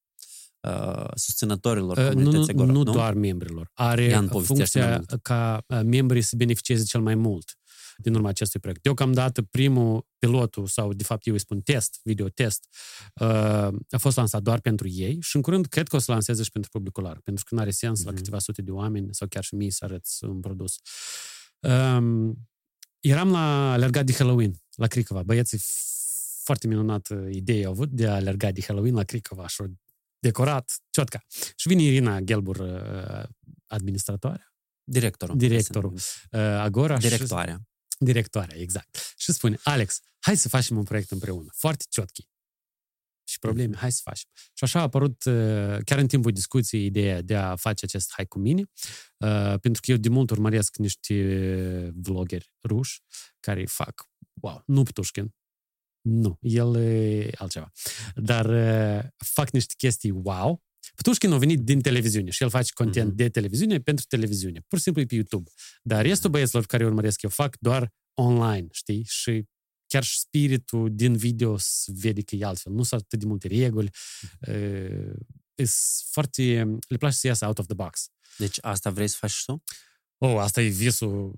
uh, 0.67 1.05
susținătorilor 1.15 1.97
Uh, 1.97 2.03
Nu, 2.03 2.09
nu, 2.09 2.13
comunității 2.13 2.53
Agora. 2.53 2.71
nu 2.71 2.83
doar 2.83 3.13
membrilor. 3.13 3.71
Are 3.73 4.03
Ia-mi 4.03 4.27
povestește 4.27 4.79
mai 4.79 4.87
funcția 4.87 5.05
mult. 5.09 5.21
ca 5.21 5.63
uh, 5.67 5.81
membrii 5.83 6.21
să 6.21 6.35
beneficieze 6.35 6.83
cel 6.83 7.01
mai 7.01 7.15
mult 7.15 7.57
din 8.01 8.13
urma 8.15 8.29
acestui 8.29 8.59
proiect. 8.59 8.81
Deocamdată 8.81 9.41
primul 9.41 10.05
pilotul, 10.19 10.67
sau 10.67 10.93
de 10.93 11.03
fapt 11.03 11.27
eu 11.27 11.33
îi 11.33 11.39
spun 11.39 11.61
test, 11.61 11.99
videotest, 12.03 12.67
uh, 13.21 13.27
a 13.89 13.97
fost 13.97 14.15
lansat 14.17 14.41
doar 14.41 14.59
pentru 14.59 14.87
ei 14.87 15.17
și 15.21 15.35
în 15.35 15.41
curând 15.41 15.65
cred 15.65 15.87
că 15.87 15.95
o 15.95 15.99
să 15.99 16.11
lanseze 16.11 16.43
și 16.43 16.51
pentru 16.51 16.71
publicul 16.71 17.03
larg, 17.03 17.19
pentru 17.21 17.43
că 17.47 17.55
nu 17.55 17.61
are 17.61 17.71
sens 17.71 18.03
la 18.03 18.09
Mhm. 18.11 18.19
câteva 18.19 18.39
sute 18.39 18.61
de 18.61 18.71
oameni 18.71 19.07
sau 19.11 19.27
chiar 19.27 19.43
și 19.43 19.55
mii 19.55 19.69
să 19.71 19.85
arăți 19.85 20.23
un 20.25 20.39
produs. 20.39 20.75
Um, 21.59 22.47
eram 22.99 23.31
la 23.31 23.71
alergat 23.71 24.05
de 24.05 24.13
Halloween, 24.13 24.53
la 24.75 24.87
Cricova. 24.87 25.23
Băieții 25.23 25.57
f- 25.57 25.89
foarte 26.43 26.67
minunată 26.67 27.27
idee 27.31 27.65
au 27.65 27.71
avut 27.71 27.89
de 27.89 28.07
a 28.07 28.13
alerga 28.13 28.51
de 28.51 28.61
Halloween 28.61 28.95
la 28.95 29.03
Cricova 29.03 29.47
și 29.47 29.61
au 29.61 29.67
decorat 30.19 30.71
ciotca. 30.89 31.19
Și 31.55 31.67
vine 31.67 31.81
Irina 31.81 32.19
Gelbur, 32.19 32.55
uh, 32.57 33.23
administratoarea, 33.67 34.53
Directorul. 34.83 35.37
Directorul. 35.37 35.93
uh, 35.93 36.39
Agora. 36.39 36.99
Și, 36.99 37.07
Directoarea. 37.09 37.59
Directoarea, 38.03 38.57
exact. 38.57 39.13
Și 39.17 39.31
spune, 39.31 39.57
Alex, 39.63 39.99
hai 40.19 40.37
să 40.37 40.49
facem 40.49 40.77
un 40.77 40.83
proiect 40.83 41.11
împreună. 41.11 41.49
Foarte 41.53 41.85
ciotchi. 41.89 42.29
Și 43.23 43.39
probleme, 43.39 43.75
hai 43.75 43.91
să 43.91 43.99
facem. 44.03 44.29
Și 44.33 44.63
așa 44.63 44.79
a 44.79 44.81
apărut, 44.81 45.23
uh, 45.23 45.77
chiar 45.85 45.97
în 45.97 46.07
timpul 46.07 46.31
discuției, 46.31 46.85
ideea 46.85 47.21
de 47.21 47.35
a 47.35 47.55
face 47.55 47.85
acest 47.85 48.11
hai 48.13 48.25
cu 48.25 48.39
mine, 48.39 48.61
uh, 49.17 49.59
pentru 49.59 49.81
că 49.81 49.91
eu 49.91 49.97
de 49.97 50.09
mult 50.09 50.29
urmăresc 50.29 50.75
niște 50.77 51.91
vloggeri 51.95 52.51
ruși 52.63 53.01
care 53.39 53.65
fac, 53.65 54.09
wow, 54.41 54.63
nu 54.65 54.83
Ptușkin, 54.83 55.33
nu, 56.01 56.37
el 56.41 56.75
e 56.75 57.29
altceva. 57.37 57.71
Dar 58.15 58.45
uh, 58.45 59.09
fac 59.17 59.49
niște 59.49 59.73
chestii 59.77 60.11
wow. 60.11 60.63
Ptușkin 61.01 61.31
a 61.31 61.37
venit 61.37 61.59
din 61.59 61.81
televiziune 61.81 62.29
și 62.29 62.43
el 62.43 62.49
face 62.49 62.71
content 62.73 63.07
Mhm. 63.07 63.15
de 63.15 63.29
televiziune 63.29 63.79
pentru 63.79 64.05
televiziune. 64.07 64.59
Pur 64.67 64.77
și 64.77 64.83
simplu 64.83 65.01
e 65.01 65.05
pe 65.05 65.15
YouTube. 65.15 65.49
Dar 65.83 66.05
restul 66.05 66.29
băieților 66.29 66.61
pe 66.61 66.67
care 66.67 66.83
îi 66.83 66.89
urmăresc 66.89 67.21
eu 67.21 67.29
fac 67.29 67.57
doar 67.59 67.93
online, 68.13 68.67
știi? 68.71 69.03
Și 69.07 69.43
chiar 69.87 70.03
și 70.03 70.19
spiritul 70.19 70.89
din 70.95 71.15
video 71.15 71.57
se 71.57 71.91
vede 71.95 72.21
că 72.21 72.35
e 72.35 72.45
altfel. 72.45 72.73
Nu 72.73 72.83
sunt 72.83 73.01
atât 73.01 73.19
de 73.19 73.25
multe 73.25 73.47
reguli. 73.47 73.89
Uh, 74.47 75.13
is 75.55 76.03
foarte, 76.11 76.41
le 76.87 76.97
place 76.97 77.15
să 77.15 77.27
iasă 77.27 77.45
out 77.45 77.59
of 77.59 77.65
the 77.65 77.75
box. 77.75 78.09
Deci 78.37 78.57
asta 78.61 78.89
vrei 78.89 79.07
să 79.07 79.15
faci 79.19 79.29
și 79.31 79.45
tu? 79.45 79.63
Oh, 80.17 80.37
asta 80.39 80.61
e 80.61 80.67
visul, 80.67 81.33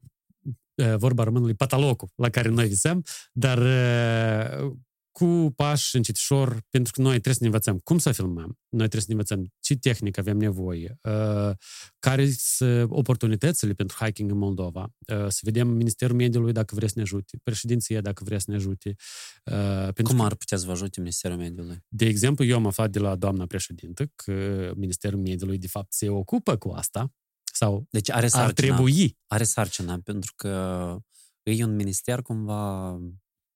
uh, 0.75 0.96
vorba 0.96 1.24
românului, 1.24 1.53
patalocul 1.53 2.10
la 2.15 2.29
care 2.29 2.50
noi 2.50 2.67
visăm, 2.67 3.03
dar 3.32 3.58
uh, 3.58 4.72
cu 5.13 5.53
pași 5.55 5.96
încetișor, 5.96 6.62
pentru 6.70 6.91
că 6.93 7.01
noi 7.01 7.12
trebuie 7.12 7.34
să 7.34 7.39
ne 7.41 7.46
învățăm 7.46 7.77
cum 7.77 7.98
să 7.98 8.12
filmăm, 8.12 8.60
noi 8.70 8.88
trebuie 8.88 9.01
să 9.01 9.08
ne 9.08 9.13
învățăm 9.13 9.53
ce 9.60 9.75
tehnică 9.75 10.20
avem 10.20 10.38
nevoie, 10.38 10.98
uh, 11.01 11.51
care 12.00 12.32
sunt 12.38 12.91
oportunitățile 12.91 13.74
pentru 13.74 13.98
hiking 14.00 14.32
în 14.32 14.38
Moldova, 14.38 14.93
uh, 15.08 15.27
să 15.27 15.39
vedem 15.41 15.67
Ministerul 15.67 16.15
Mediului 16.15 16.51
dacă 16.51 16.75
vrea 16.75 16.88
să 16.88 16.93
ne 16.96 17.01
ajute, 17.01 17.39
președinția 17.43 18.01
dacă 18.01 18.24
vrea 18.24 18.39
să 18.39 18.46
ne 18.48 18.55
ajute. 18.55 18.96
Uh, 19.46 19.84
pentru 19.84 20.03
Cum 20.03 20.17
că, 20.17 20.24
ar 20.24 20.36
putea 20.36 20.58
să 20.58 20.65
vă 20.65 20.72
ajute 20.72 21.00
Ministerul 21.00 21.38
Mediului? 21.38 21.77
de 21.88 22.05
exemplu, 22.05 22.46
eu 22.46 22.55
am 22.55 22.65
aflat 22.65 22.89
de 22.89 23.00
la 23.00 23.15
doamna 23.15 23.46
președintă 23.46 24.12
că 24.15 24.72
Ministerul 24.75 25.20
Mediului 25.20 25.58
de 25.58 25.67
fapt 25.67 25.93
se 25.93 26.10
ocupă 26.10 26.58
cu 26.58 26.70
asta, 26.70 27.13
sau 27.53 27.88
Deci 27.89 28.10
are 28.10 28.24
ar 28.24 28.29
sarcina. 28.29 28.75
trebui 28.75 29.17
Are 29.27 29.43
sarcina, 29.43 30.00
pentru 30.03 30.34
că 30.36 30.98
e 31.43 31.63
un 31.63 31.75
minister 31.75 32.22
cumva 32.22 33.00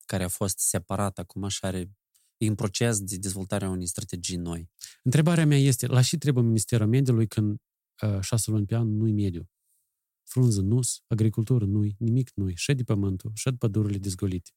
care 0.07 0.23
a 0.23 0.27
fost 0.27 0.59
separat 0.59 1.17
acum 1.17 1.47
și 1.47 1.59
are 1.61 1.91
e 2.37 2.47
în 2.47 2.55
proces 2.55 2.99
de 2.99 3.17
dezvoltare 3.17 3.65
a 3.65 3.69
unei 3.69 3.85
strategii 3.85 4.37
noi. 4.37 4.69
Întrebarea 5.03 5.45
mea 5.45 5.57
este, 5.57 5.87
la 5.87 6.01
ce 6.01 6.17
trebuie 6.17 6.43
Ministerul 6.43 6.87
Mediului 6.87 7.27
când 7.27 7.57
uh, 8.01 8.19
șase 8.21 8.51
luni 8.51 8.65
pe 8.65 8.75
an 8.75 8.97
nu-i 8.97 9.11
mediu? 9.11 9.49
Frunză 10.23 10.61
nu 10.61 10.79
agricultură 11.07 11.65
nu-i, 11.65 11.95
nimic 11.99 12.31
nu-i, 12.35 12.55
șed 12.55 12.77
de 12.77 12.83
pământul, 12.83 13.31
șed 13.35 13.55
pădurile 13.57 13.97
dezgolite. 13.97 14.51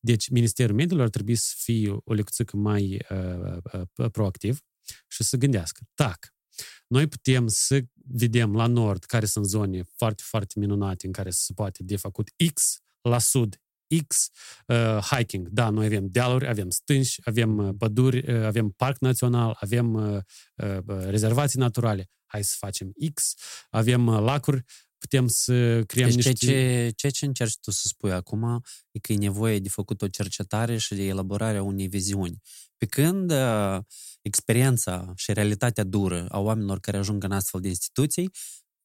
Deci, 0.00 0.28
Ministerul 0.28 0.74
Mediului 0.74 1.04
ar 1.04 1.10
trebui 1.10 1.34
să 1.34 1.54
fie 1.56 1.96
o 2.04 2.12
lecție 2.12 2.44
mai 2.52 3.00
uh, 3.10 3.56
uh, 3.96 4.10
proactiv 4.10 4.60
și 5.08 5.22
să 5.22 5.36
gândească, 5.36 5.82
tac, 5.94 6.34
Noi 6.86 7.08
putem 7.08 7.46
să 7.46 7.80
vedem 7.92 8.54
la 8.54 8.66
nord 8.66 9.04
care 9.04 9.26
sunt 9.26 9.46
zone 9.46 9.82
foarte, 9.96 10.22
foarte 10.26 10.58
minunate 10.58 11.06
în 11.06 11.12
care 11.12 11.30
se 11.30 11.52
poate 11.52 11.82
de 11.82 11.96
făcut 11.96 12.30
X, 12.54 12.78
la 13.00 13.18
sud 13.18 13.60
X 14.06 14.28
uh, 14.66 14.98
hiking. 15.10 15.48
Da, 15.48 15.70
noi 15.70 15.86
avem 15.86 16.06
dealuri, 16.08 16.48
avem 16.48 16.70
stânci, 16.70 17.20
avem 17.24 17.58
uh, 17.58 17.74
păduri, 17.78 18.32
uh, 18.32 18.44
avem 18.44 18.70
parc 18.70 18.98
național, 18.98 19.56
avem 19.60 19.94
uh, 19.94 20.18
uh, 20.54 21.04
rezervații 21.04 21.58
naturale. 21.58 22.10
Hai 22.26 22.44
să 22.44 22.54
facem 22.58 22.92
X, 23.14 23.34
avem 23.70 24.06
uh, 24.06 24.20
lacuri, 24.20 24.64
putem 24.98 25.26
să 25.26 25.82
creăm 25.86 26.10
deci 26.10 26.14
niște... 26.14 26.32
ce, 26.32 26.92
ce, 26.96 27.08
ce 27.08 27.24
încerci 27.24 27.58
tu 27.60 27.70
să 27.70 27.86
spui 27.86 28.12
acum 28.12 28.62
e 28.90 28.98
că 28.98 29.12
e 29.12 29.16
nevoie 29.16 29.58
de 29.58 29.68
făcut 29.68 30.02
o 30.02 30.08
cercetare 30.08 30.76
și 30.76 30.94
de 30.94 31.02
elaborarea 31.06 31.62
unei 31.62 31.88
viziuni. 31.88 32.40
Pe 32.76 32.86
când 32.86 33.30
uh, 33.30 33.78
experiența 34.22 35.12
și 35.16 35.32
realitatea 35.32 35.84
dură 35.84 36.26
a 36.28 36.38
oamenilor 36.38 36.80
care 36.80 36.96
ajung 36.96 37.24
în 37.24 37.32
astfel 37.32 37.60
de 37.60 37.68
instituții 37.68 38.30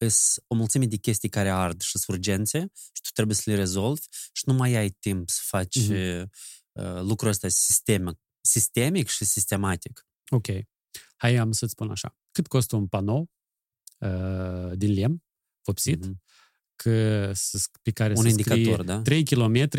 sunt 0.07 0.45
o 0.47 0.55
mulțime 0.55 0.85
de 0.85 0.95
chestii 0.95 1.29
care 1.29 1.49
ard 1.49 1.81
și 1.81 1.97
sunt 1.97 2.17
urgențe 2.17 2.59
și 2.73 3.01
tu 3.01 3.09
trebuie 3.13 3.35
să 3.35 3.43
le 3.45 3.55
rezolvi 3.55 4.01
și 4.11 4.43
nu 4.45 4.53
mai 4.53 4.75
ai 4.75 4.89
timp 4.89 5.29
să 5.29 5.39
faci 5.43 5.79
mm-hmm. 5.79 6.23
uh, 6.71 7.01
lucrul 7.01 7.29
ăsta 7.29 7.47
sistemic, 7.47 8.19
sistemic 8.41 9.07
și 9.07 9.25
sistematic. 9.25 10.07
Ok. 10.29 10.47
Hai 11.15 11.35
am 11.35 11.51
să-ți 11.51 11.71
spun 11.71 11.91
așa. 11.91 12.17
Cât 12.31 12.47
costă 12.47 12.75
un 12.75 12.87
panou 12.87 13.31
uh, 13.97 14.71
din 14.73 14.93
lemn, 14.93 15.23
vopsit, 15.63 16.05
mm-hmm. 16.05 16.17
că, 16.75 17.31
pe 17.81 17.91
care 17.91 18.13
un 18.15 18.21
să 18.21 18.27
indicator, 18.27 18.61
scrie 18.61 18.83
da? 18.83 19.01
3 19.01 19.23
km, 19.23 19.69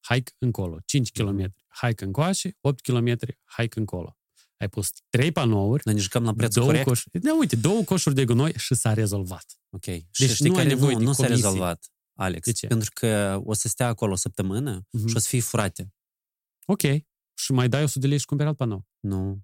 hike 0.00 0.32
încolo, 0.38 0.78
5 0.84 1.10
km, 1.12 1.54
hike 1.68 2.04
încoace, 2.04 2.56
8 2.60 2.80
km, 2.80 3.16
hike 3.56 3.78
încolo. 3.78 4.17
Ai 4.58 4.68
pus 4.68 4.88
trei 5.10 5.32
panouri, 5.32 5.82
Noi 5.84 5.94
ne 5.94 6.00
jucăm 6.00 6.24
la 6.24 6.32
prețul 6.34 6.52
două 6.54 6.66
corect? 6.66 6.86
coșuri, 6.88 7.18
da, 7.20 7.34
uite, 7.38 7.56
două 7.56 7.82
coșuri 7.82 8.14
de 8.14 8.24
gunoi 8.24 8.52
și 8.56 8.74
s-a 8.74 8.92
rezolvat. 8.94 9.44
Ok. 9.70 9.84
Și 9.84 10.04
Deci 10.18 10.30
știi 10.30 10.48
nu 10.48 10.56
ai 10.56 10.62
care 10.62 10.74
nevoie 10.74 10.92
nu, 10.92 10.98
de 10.98 11.04
nu 11.04 11.12
s-a 11.12 11.22
comisii. 11.22 11.42
rezolvat, 11.44 11.86
Alex? 12.14 12.44
De 12.46 12.52
ce? 12.52 12.66
Pentru 12.66 12.90
că 12.94 13.40
o 13.44 13.52
să 13.52 13.68
stea 13.68 13.86
acolo 13.88 14.12
o 14.12 14.16
săptămână 14.16 14.86
Mhm. 14.90 15.06
și 15.08 15.16
o 15.16 15.18
să 15.18 15.28
fie 15.28 15.40
furate. 15.40 15.92
Ok. 16.66 16.80
Și 17.34 17.52
mai 17.52 17.68
dai 17.68 17.82
100 17.82 17.98
de 17.98 18.06
lei 18.06 18.18
și 18.18 18.24
cumperi 18.24 18.48
alt 18.48 18.58
panou. 18.58 18.86
Nu. 19.00 19.40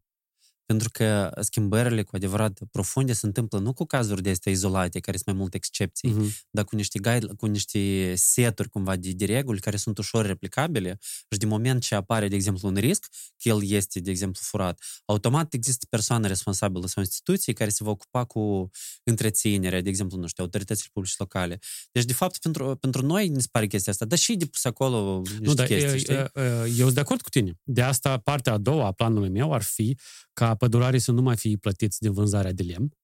Pentru 0.66 0.88
că 0.92 1.30
schimbările 1.40 2.02
cu 2.02 2.16
adevărat 2.16 2.58
profunde 2.70 3.12
se 3.12 3.26
întâmplă 3.26 3.58
nu 3.58 3.72
cu 3.72 3.84
cazuri 3.84 4.22
de 4.22 4.30
astea 4.30 4.52
izolate, 4.52 5.00
care 5.00 5.16
sunt 5.16 5.28
mai 5.28 5.36
multe 5.38 5.56
excepții, 5.56 6.08
Mhm. 6.10 6.34
dar 6.50 6.64
cu 6.64 6.76
niște, 6.76 6.98
guide, 6.98 7.26
cu 7.36 7.46
niște 7.46 8.12
seturi 8.16 8.68
cumva 8.68 8.96
de, 8.96 9.10
de 9.12 9.24
reguli 9.24 9.60
care 9.60 9.76
sunt 9.76 9.98
ușor 9.98 10.26
replicabile 10.26 10.98
și 11.30 11.38
din 11.38 11.48
moment 11.48 11.82
ce 11.82 11.94
apare, 11.94 12.28
de 12.28 12.34
exemplu, 12.34 12.68
un 12.68 12.74
risc, 12.74 13.06
că 13.42 13.48
el 13.48 13.58
este, 13.70 14.00
de 14.00 14.10
exemplu, 14.10 14.40
furat, 14.44 14.80
automat 15.04 15.54
există 15.54 15.86
persoană 15.90 16.26
responsabilă 16.26 16.86
sau 16.86 17.02
instituție 17.02 17.52
care 17.52 17.70
se 17.70 17.84
va 17.84 17.90
ocupa 17.90 18.24
cu 18.24 18.70
întreținerea, 19.02 19.80
de 19.80 19.88
exemplu, 19.88 20.18
nu 20.18 20.26
știu, 20.26 20.44
autoritățile 20.44 20.88
publice 20.92 21.14
locale. 21.18 21.58
Deci, 21.92 22.04
de 22.04 22.12
fapt, 22.12 22.38
pentru, 22.38 22.76
pentru 22.76 23.06
noi 23.06 23.28
ne 23.28 23.40
se 23.40 23.48
pare 23.50 23.66
chestia 23.66 23.92
asta, 23.92 24.04
dar 24.04 24.18
și 24.18 24.36
de 24.36 24.46
pus 24.46 24.64
acolo 24.64 25.20
niște 25.24 25.44
Nu, 25.44 25.54
dar 25.54 25.66
chestii, 25.66 25.94
e- 25.94 25.98
știi? 25.98 26.14
e- 26.14 26.30
e- 26.40 26.64
eu 26.76 26.82
sunt 26.84 26.94
de 26.94 27.00
acord 27.00 27.20
cu 27.20 27.28
tine. 27.28 27.58
De 27.62 27.82
asta, 27.82 28.18
partea 28.18 28.52
a 28.52 28.58
doua 28.58 28.86
a 28.86 28.92
planului 28.92 29.28
meu 29.30 29.52
ar 29.52 29.62
fi 29.62 29.98
ca 30.32 30.53
pădurarii 30.54 30.98
să 31.00 31.12
nu 31.12 31.22
mai 31.22 31.36
fie 31.36 31.56
plătiți 31.56 32.00
din 32.00 32.12
vânzarea 32.12 32.52
de 32.52 32.62
lemn, 32.62 32.96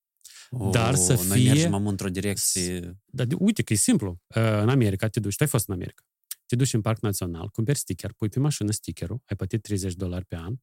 dar 0.73 0.95
să 0.95 1.13
Noi 1.15 1.39
fie- 1.41 1.49
mergem 1.53 1.75
am 1.75 1.87
într-o 1.87 2.09
direcție... 2.09 2.99
Dar 3.07 3.27
de, 3.27 3.35
uite 3.39 3.63
că 3.63 3.73
e 3.73 3.77
simplu. 3.77 4.21
Uh, 4.27 4.37
În 4.43 4.69
America 4.69 5.09
te 5.09 5.21
duci, 5.21 5.37
tu 5.37 5.43
ai 5.43 5.49
fost 5.49 5.69
în 5.69 5.75
America. 5.75 6.03
Te 6.47 6.57
duci 6.57 6.73
în 6.73 6.81
parc 6.81 7.01
național, 7.01 7.49
cumperi 7.49 7.79
sticker, 7.79 8.13
pui 8.13 8.29
pe 8.29 8.39
mașină 8.39 8.71
stickerul, 8.71 9.23
ai 9.25 9.37
plătit 9.37 9.63
30 9.63 9.95
dolari 9.95 10.25
pe 10.25 10.37
an, 10.37 10.55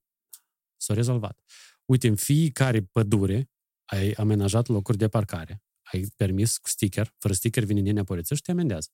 s-a 0.78 0.94
rezolvat. 0.94 1.40
Uite, 1.86 2.08
în 2.08 2.16
fiecare 2.16 2.82
pădure 2.82 3.50
ai 3.86 4.12
amenajat 4.12 4.68
locuri 4.68 4.98
de 4.98 5.08
parcare, 5.08 5.64
ai 5.82 6.08
permis 6.16 6.58
cu 6.58 6.70
sticker, 6.70 7.14
fără 7.18 7.34
sticker 7.34 7.64
vine 7.64 7.80
nenea 7.82 8.04
poliță 8.04 8.36
și 8.36 8.42
te 8.42 8.52
amendează. 8.52 8.90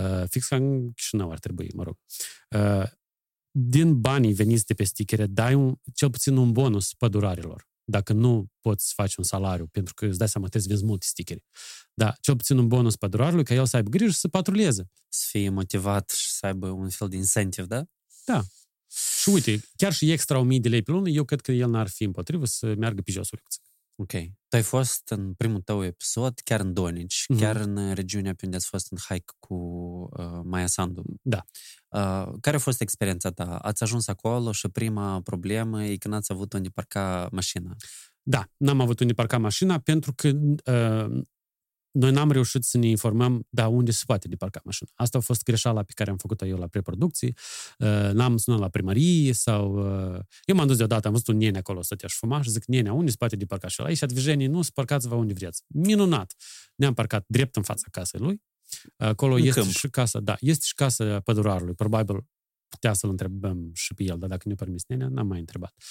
Uh, 0.00 0.24
fix 0.28 0.46
ca 0.46 0.56
în 0.56 0.92
Chișinău 0.92 1.30
ar 1.30 1.38
trebui, 1.38 1.70
mă 1.74 1.82
rog. 1.82 1.96
Uh, 2.50 2.90
din 3.50 4.00
banii 4.00 4.32
veniți 4.32 4.66
de 4.66 4.74
pe 4.74 4.84
stichere, 4.84 5.26
dai 5.26 5.54
un, 5.54 5.74
cel 5.94 6.10
puțin 6.10 6.36
un 6.36 6.52
bonus 6.52 6.94
pădurarilor. 6.94 7.68
Dacă 7.84 8.12
nu 8.12 8.46
poți 8.60 8.86
să 8.86 8.92
faci 8.96 9.14
un 9.14 9.24
salariu, 9.24 9.66
pentru 9.66 9.94
că 9.94 10.06
îți 10.06 10.18
dai 10.18 10.28
seama, 10.28 10.46
trebuie 10.46 10.68
să 10.68 10.76
vezi 10.76 10.88
multe 10.88 11.06
stichere. 11.06 11.44
Da, 11.94 12.14
cel 12.20 12.36
puțin 12.36 12.58
un 12.58 12.68
bonus 12.68 12.96
pădurarului, 12.96 13.44
ca 13.44 13.54
el 13.54 13.66
să 13.66 13.76
aibă 13.76 13.88
grijă 13.90 14.10
și 14.10 14.18
să 14.18 14.28
patruleze. 14.28 14.90
să 15.08 15.26
fie 15.30 15.48
motivat 15.48 16.10
și 16.10 16.30
să 16.30 16.46
aibă 16.46 16.68
un 16.68 16.88
fel 16.88 17.08
de 17.08 17.16
incentive, 17.16 17.66
da? 18.24 18.42
Și 19.20 19.28
uite, 19.28 19.62
chiar 19.76 19.92
și 19.92 20.12
extra 20.12 20.38
1000 20.38 20.58
de 20.58 20.68
lei 20.68 20.82
pe 20.82 20.90
lună, 20.90 21.08
eu 21.08 21.24
cred 21.24 21.40
că 21.40 21.52
el 21.52 21.70
n-ar 21.70 21.88
fi 21.88 22.04
împotrivă 22.04 22.46
să 22.46 22.74
meargă 22.78 23.02
pe 23.02 23.10
jos 23.10 23.30
o 23.30 23.36
lecție. 23.36 23.62
Ok. 24.00 24.10
Tu 24.48 24.56
ai 24.56 24.62
fost 24.62 25.10
în 25.10 25.32
primul 25.34 25.60
tău 25.60 25.84
episod, 25.84 26.38
chiar 26.44 26.60
în 26.60 26.72
Donici, 26.72 27.24
Mhm. 27.28 27.38
chiar 27.40 27.56
în 27.56 27.92
regiunea 27.94 28.34
pe 28.34 28.44
unde 28.44 28.56
ați 28.56 28.66
fost 28.66 28.90
în 28.90 28.98
hike 28.98 29.32
cu 29.38 29.54
uh, 30.18 30.40
Maia 30.44 30.66
Sandu. 30.66 31.02
Da. 31.22 31.44
Uh, 31.88 32.34
care 32.40 32.56
a 32.56 32.58
fost 32.58 32.80
experiența 32.80 33.30
ta? 33.30 33.44
Ați 33.44 33.82
ajuns 33.82 34.08
acolo 34.08 34.52
și 34.52 34.68
prima 34.68 35.20
problemă 35.20 35.84
e 35.84 35.96
că 35.96 36.08
n-ați 36.08 36.32
avut 36.32 36.52
unde 36.52 36.68
parca 36.68 37.28
mașina. 37.32 37.76
Da, 38.22 38.44
n-am 38.56 38.80
avut 38.80 39.00
unde 39.00 39.12
parca 39.12 39.38
mașina 39.38 39.78
pentru 39.78 40.12
că 40.14 40.28
uh, 40.72 41.22
noi 41.90 42.10
n-am 42.10 42.30
reușit 42.30 42.64
să 42.64 42.78
ne 42.78 42.86
informăm, 42.86 43.46
de 43.48 43.62
unde 43.62 43.90
se 43.90 44.02
poate 44.06 44.28
deparca 44.28 44.60
mașina. 44.64 44.90
Asta 44.94 45.18
a 45.18 45.20
fost 45.20 45.42
greșeala 45.42 45.82
pe 45.82 45.92
care 45.94 46.10
am 46.10 46.16
făcut-o 46.16 46.46
eu 46.46 46.56
la 46.56 46.66
preproducție. 46.66 47.32
Uh, 47.78 48.10
n-am 48.12 48.36
sunat 48.36 48.60
la 48.60 48.68
primărie 48.68 49.32
sau... 49.32 49.74
Uh, 50.12 50.20
eu 50.44 50.56
m-am 50.56 50.66
dus 50.66 50.76
deodată, 50.76 51.06
am 51.06 51.12
văzut 51.12 51.28
un 51.28 51.36
nene 51.36 51.58
acolo, 51.58 51.82
stătea 51.82 52.08
și 52.08 52.16
fuma 52.16 52.42
și 52.42 52.50
zic, 52.50 52.64
nene, 52.64 52.92
unde 52.92 53.10
se 53.10 53.16
poate 53.18 53.36
deparca? 53.36 53.68
Și 53.68 53.80
aici 53.80 54.02
advijenie, 54.02 54.46
nu, 54.46 54.62
spărcați-vă 54.62 55.14
unde 55.14 55.32
vreți. 55.32 55.62
Minunat! 55.66 56.34
Ne-am 56.74 56.94
parcat 56.94 57.24
drept 57.28 57.56
în 57.56 57.62
fața 57.62 57.86
casei 57.90 58.20
lui. 58.20 58.42
Acolo 58.96 59.34
în 59.34 59.42
este 59.42 59.60
câmp. 59.60 59.72
și 59.72 59.88
casa, 59.88 60.20
da, 60.20 60.36
este 60.40 60.64
și 60.64 60.74
casa 60.74 61.20
pădurarului. 61.20 61.74
Probabil 61.74 62.26
putea 62.68 62.92
să-l 62.92 63.10
întrebăm 63.10 63.70
și 63.74 63.94
pe 63.94 64.02
el, 64.02 64.18
dar 64.18 64.28
dacă 64.28 64.48
ne 64.48 64.54
permis 64.54 64.82
nenea, 64.86 65.08
n-am 65.08 65.26
mai 65.26 65.38
întrebat. 65.38 65.74
Uh, 65.76 65.84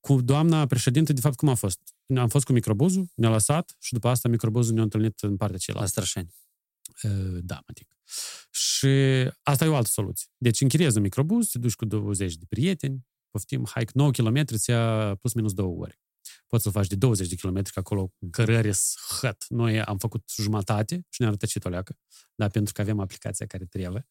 cu 0.00 0.20
doamna 0.20 0.66
președinte, 0.66 1.12
de 1.12 1.20
fapt, 1.20 1.36
cum 1.36 1.48
a 1.48 1.54
fost? 1.54 1.80
Am 2.16 2.28
fost 2.28 2.44
cu 2.44 2.52
microbuzul, 2.52 3.06
ne-a 3.14 3.30
lăsat 3.30 3.76
și 3.78 3.92
după 3.92 4.08
asta 4.08 4.28
microbuzul 4.28 4.74
ne-a 4.74 4.82
întâlnit 4.82 5.20
în 5.20 5.36
partea 5.36 5.56
La 5.56 5.58
cealaltă. 5.58 5.90
Strășeni. 5.90 6.34
Uh, 7.02 7.38
da, 7.40 7.54
mă 7.54 7.72
tic. 7.74 7.96
Și 8.50 8.88
asta 9.42 9.64
e 9.64 9.68
o 9.68 9.74
altă 9.76 9.88
soluție. 9.88 10.28
Deci 10.36 10.60
închiriezi 10.60 10.96
un 10.96 11.02
microbuz, 11.02 11.48
te 11.48 11.58
duci 11.58 11.74
cu 11.74 11.84
20 11.84 12.34
de 12.34 12.44
prieteni, 12.48 13.06
poftim, 13.30 13.64
hike 13.64 13.90
9 13.94 14.10
km, 14.10 14.44
ți 14.44 14.70
ia 14.70 15.14
plus 15.14 15.32
minus 15.32 15.52
2 15.52 15.66
ore. 15.66 16.00
Poți 16.48 16.62
să 16.62 16.70
faci 16.70 16.86
de 16.86 16.96
20 16.96 17.28
de 17.28 17.34
km, 17.34 17.62
că 17.62 17.78
acolo 17.78 18.12
cărări 18.30 18.70
hăt. 19.20 19.44
Noi 19.48 19.80
am 19.82 19.98
făcut 19.98 20.30
jumătate 20.36 21.06
și 21.08 21.20
ne-a 21.20 21.30
rătăcit 21.30 21.64
o 21.64 21.68
leacă, 21.68 21.96
da, 22.34 22.48
pentru 22.48 22.72
că 22.72 22.80
avem 22.80 23.00
aplicația 23.00 23.46
care 23.46 23.64
trebuie. 23.64 24.06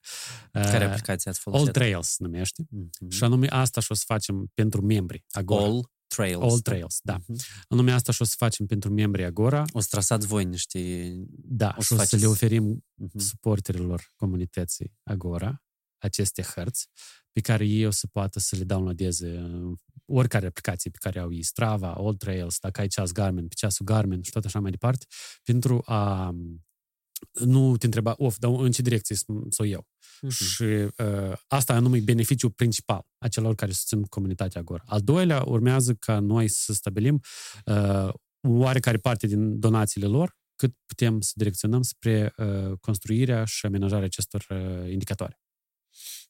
Care 0.52 0.86
Uh, 0.86 0.92
aplicație 0.92 1.30
ați 1.32 1.40
folosit? 1.40 1.66
All 1.66 1.74
Trails 1.76 2.08
se 2.08 2.24
numește. 2.24 2.66
Mhm. 2.70 3.10
Și 3.10 3.24
anume 3.24 3.48
asta 3.50 3.82
și 3.82 3.92
o 3.92 3.96
să 3.96 4.04
facem 4.06 4.52
pentru 4.54 4.82
membri 4.82 5.26
Agora. 5.30 5.64
All 5.64 5.92
Trails. 6.08 6.42
All 6.42 6.60
Trails, 6.60 7.00
da. 7.04 7.18
Mhm. 7.26 7.40
Anume 7.68 7.92
asta 7.92 8.12
și 8.12 8.22
o 8.22 8.26
să 8.26 8.34
facem 8.38 8.66
pentru 8.66 8.92
membrii 8.94 9.26
Agora. 9.26 9.66
O 9.72 9.80
să 9.80 9.88
trasați 9.90 10.28
voi 10.28 10.46
niște... 10.46 11.12
Da, 11.30 11.76
O 11.78 11.82
să 11.82 11.86
și 11.86 11.94
o 11.94 11.96
să 11.96 12.02
faceți- 12.02 12.22
le 12.22 12.28
oferim 12.30 12.86
Mhm. 12.94 13.18
suporterilor 13.20 14.12
comunității 14.16 14.94
Agora 15.04 15.62
aceste 15.98 16.42
hărți 16.42 16.88
pe 17.32 17.42
care 17.42 17.66
ei 17.66 17.86
o 17.86 17.90
să 17.92 18.08
poată 18.08 18.40
să 18.40 18.56
le 18.56 18.64
downloadeze 18.64 19.30
în 19.38 19.76
oricare 20.08 20.46
aplicație 20.46 20.92
pe 20.92 20.98
care 21.00 21.20
au 21.20 21.34
ei, 21.34 21.44
Strava, 21.44 21.94
All 21.94 22.16
Trails, 22.16 22.60
dacă 22.60 22.82
ai 22.82 22.88
ceas 22.88 23.12
Garmin, 23.12 23.48
pe 23.48 23.54
ceasul 23.58 23.86
Garmin 23.86 24.22
și 24.22 24.32
tot 24.32 24.46
așa 24.46 24.60
mai 24.60 24.72
departe, 24.72 25.06
pentru 25.44 25.82
a 25.86 26.32
nu 27.34 27.78
te 27.78 27.86
întreba, 27.86 28.14
of, 28.18 28.38
dar 28.38 28.52
în 28.52 28.72
ce 28.72 28.82
direcție 28.82 29.16
să 29.16 29.26
să 29.50 29.62
o 29.62 29.66
iau? 29.66 29.88
Mhm. 30.22 30.32
Și 30.32 30.64
uh, 30.64 31.38
asta 31.48 31.74
anume 31.74 31.98
e 31.98 32.02
beneficiul 32.02 32.52
principal 32.52 33.06
a 33.18 33.28
celor 33.28 33.56
care 33.56 33.72
susțin 33.72 34.04
comunitatea 34.04 34.62
Agora. 34.62 34.84
Al 34.86 35.02
doilea 35.02 35.44
urmează 35.46 35.94
ca 35.94 36.20
noi 36.20 36.48
să 36.48 36.74
stabilim 36.74 37.22
uh, 37.66 38.10
oarecare 38.48 38.98
parte 38.98 39.28
din 39.28 39.60
donațiile 39.60 40.08
lor 40.08 40.36
cât 40.56 40.76
putem 40.86 41.22
să 41.22 41.32
direcționăm 41.36 41.82
spre 41.82 42.34
uh, 42.38 42.72
construirea 42.80 43.46
și 43.46 43.66
amenajarea 43.66 44.06
acestor 44.06 44.46
uh, 44.50 44.92
indicatoare. 44.92 45.40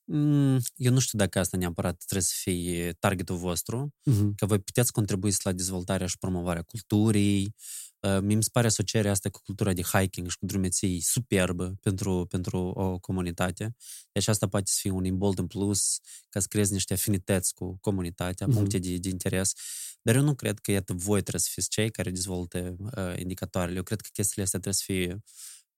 Mm, 0.09 0.59
Eu 0.75 0.91
nu 0.91 0.99
știu 0.99 1.17
dacă 1.17 1.39
asta 1.39 1.57
neapărat 1.57 1.97
trebuie 1.97 2.21
să 2.21 2.33
fie 2.41 2.93
targetul 2.99 3.35
vostru, 3.37 3.93
Uh-huh. 4.11 4.35
că 4.35 4.45
voi 4.45 4.59
puteți 4.59 4.91
contribui 4.91 5.31
la 5.43 5.51
dezvoltarea 5.51 6.07
și 6.07 6.17
promovarea 6.17 6.61
culturii. 6.61 7.55
Uh, 7.99 8.19
Mie 8.21 8.35
mi 8.35 8.43
se 8.43 8.49
pare 8.51 8.67
asocierea 8.67 9.11
asta 9.11 9.29
cu 9.29 9.41
cultura 9.43 9.73
de 9.73 9.81
hiking 9.81 10.29
și 10.29 10.37
cu 10.37 10.45
drumeții 10.45 11.01
superbă 11.01 11.77
pentru, 11.81 12.25
pentru 12.29 12.57
o 12.57 12.99
comunitate. 12.99 13.75
Deci 14.11 14.27
asta 14.27 14.47
poate 14.47 14.65
să 14.71 14.77
fie 14.81 14.91
un 14.91 15.05
imbold 15.05 15.39
în 15.39 15.47
plus 15.47 15.97
ca 16.29 16.39
să 16.39 16.45
creezi 16.49 16.73
niște 16.73 16.93
afinități 16.93 17.53
cu 17.53 17.77
comunitatea, 17.81 18.47
Mhm. 18.47 18.55
puncte 18.55 18.77
de, 18.79 18.97
de 18.97 19.09
interes. 19.09 19.53
Dar 20.01 20.15
eu 20.15 20.21
nu 20.21 20.35
cred 20.35 20.59
că, 20.59 20.71
iată, 20.71 20.93
voi 20.93 21.19
trebuie 21.21 21.41
să 21.41 21.49
fiți 21.51 21.69
cei 21.69 21.91
care 21.91 22.11
dezvoltă 22.11 22.75
uh, 22.79 23.19
indicatoarele. 23.19 23.77
Eu 23.77 23.83
cred 23.83 24.01
că 24.01 24.09
chestiile 24.13 24.43
astea 24.43 24.59
trebuie 24.59 24.73
să 24.81 24.83
fie, 24.85 25.23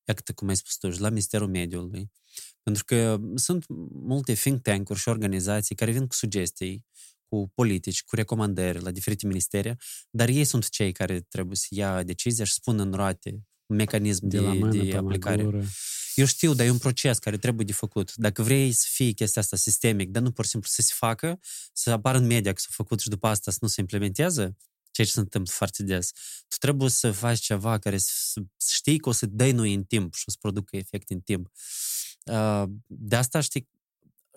iată, 0.07 0.33
cum 0.33 0.47
ai 0.47 0.55
spus 0.55 0.77
tu, 0.77 0.89
și 0.91 0.99
la 0.99 1.09
Ministerul 1.09 1.47
Mediului. 1.49 2.11
Pentru 2.69 2.85
că 2.85 3.19
sunt 3.35 3.65
multe 3.91 4.33
think 4.33 4.61
tank-uri 4.61 4.99
și 4.99 5.09
organizații 5.09 5.75
care 5.75 5.91
vin 5.91 6.07
cu 6.07 6.15
sugestii, 6.15 6.85
cu 7.27 7.51
politici, 7.55 8.03
cu 8.03 8.15
recomandări 8.15 8.81
la 8.81 8.91
diferite 8.91 9.27
ministere, 9.27 9.77
dar 10.09 10.27
ei 10.27 10.43
sunt 10.43 10.69
cei 10.69 10.91
care 10.91 11.19
trebuie 11.19 11.55
să 11.55 11.67
ia 11.69 12.03
decizia 12.03 12.45
și 12.45 12.53
spun 12.53 12.79
în 12.79 12.91
roate 12.91 13.29
un 13.65 13.75
mecanism 13.75 14.27
de, 14.27 14.37
De 14.37 14.43
la 14.43 14.53
mână 14.53 14.71
de 14.71 14.89
pe 14.89 14.97
aplicare. 14.97 15.43
măgură. 15.43 15.63
Eu 16.15 16.25
știu, 16.25 16.53
dar 16.53 16.65
e 16.65 16.69
un 16.69 16.77
proces 16.77 17.17
care 17.17 17.37
trebuie 17.37 17.65
de 17.65 17.73
făcut. 17.73 18.15
Dacă 18.15 18.43
vrei 18.43 18.71
să 18.71 18.85
fie 18.89 19.11
chestia 19.11 19.41
asta 19.41 19.55
sistemic, 19.55 20.09
dar 20.09 20.21
nu 20.21 20.31
pur 20.31 20.43
și 20.43 20.49
simplu 20.49 20.69
să 20.71 20.81
se 20.81 20.93
facă, 20.95 21.39
să 21.73 21.91
apară 21.91 22.17
în 22.17 22.25
media 22.25 22.53
că 22.53 22.59
s-a 22.61 22.69
făcut 22.71 22.99
și 22.99 23.09
după 23.09 23.27
asta 23.27 23.51
să 23.51 23.57
nu 23.61 23.67
se 23.67 23.81
implementează, 23.81 24.57
ceea 24.91 25.07
ce 25.07 25.13
se 25.13 25.19
întâmplă 25.19 25.51
foarte 25.55 25.83
des, 25.83 26.11
tu 26.47 26.57
trebuie 26.59 26.89
să 26.89 27.11
faci 27.11 27.39
ceva 27.39 27.77
care 27.77 27.97
să, 27.97 28.41
să 28.57 28.69
știi 28.73 28.99
că 28.99 29.09
o 29.09 29.11
să 29.11 29.25
dăinui 29.25 29.73
în 29.73 29.83
timp 29.83 30.13
și 30.13 30.23
o 30.27 30.31
să 30.31 30.37
producă 30.39 30.75
efect 30.75 31.09
în 31.09 31.19
timp. 31.19 31.51
Uh, 32.25 32.63
De 32.87 33.15
asta, 33.15 33.39
știi, 33.39 33.69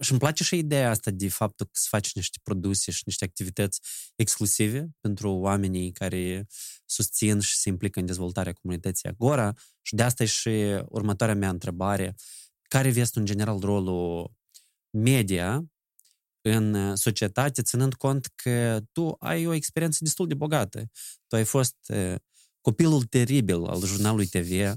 și 0.00 0.10
îmi 0.10 0.20
place 0.20 0.44
și 0.44 0.56
ideea 0.56 0.90
asta 0.90 1.10
de 1.10 1.28
faptul 1.28 1.66
că 1.66 1.72
să 1.74 1.86
faci 1.88 2.14
niște 2.14 2.38
produse 2.42 2.90
și 2.90 3.02
niște 3.06 3.24
activități 3.24 3.80
exclusive 4.16 4.90
pentru 5.00 5.30
oamenii 5.32 5.92
care 5.92 6.46
susțin 6.84 7.40
și 7.40 7.56
se 7.56 7.68
implică 7.68 8.00
în 8.00 8.06
dezvoltarea 8.06 8.52
comunității 8.52 9.08
Agora 9.08 9.52
și 9.82 9.94
de 9.94 10.02
asta 10.02 10.22
e 10.22 10.26
și 10.26 10.48
următoarea 10.88 11.34
mea 11.34 11.48
întrebare. 11.48 12.14
Care 12.62 12.90
vezi 12.90 13.10
tu 13.10 13.18
în 13.20 13.26
general 13.26 13.58
rolul 13.60 14.32
media 14.90 15.66
în 16.40 16.96
societate, 16.96 17.62
ținând 17.62 17.94
cont 17.94 18.26
că 18.34 18.80
tu 18.92 19.16
ai 19.18 19.46
o 19.46 19.52
experiență 19.52 19.98
destul 20.00 20.26
de 20.26 20.34
bogată. 20.34 20.90
Tu 21.26 21.36
ai 21.36 21.44
fost 21.44 21.76
eh, 21.86 22.14
copilul 22.60 23.02
teribil 23.02 23.64
al 23.64 23.80
jurnalului 23.84 24.26
TV. 24.26 24.74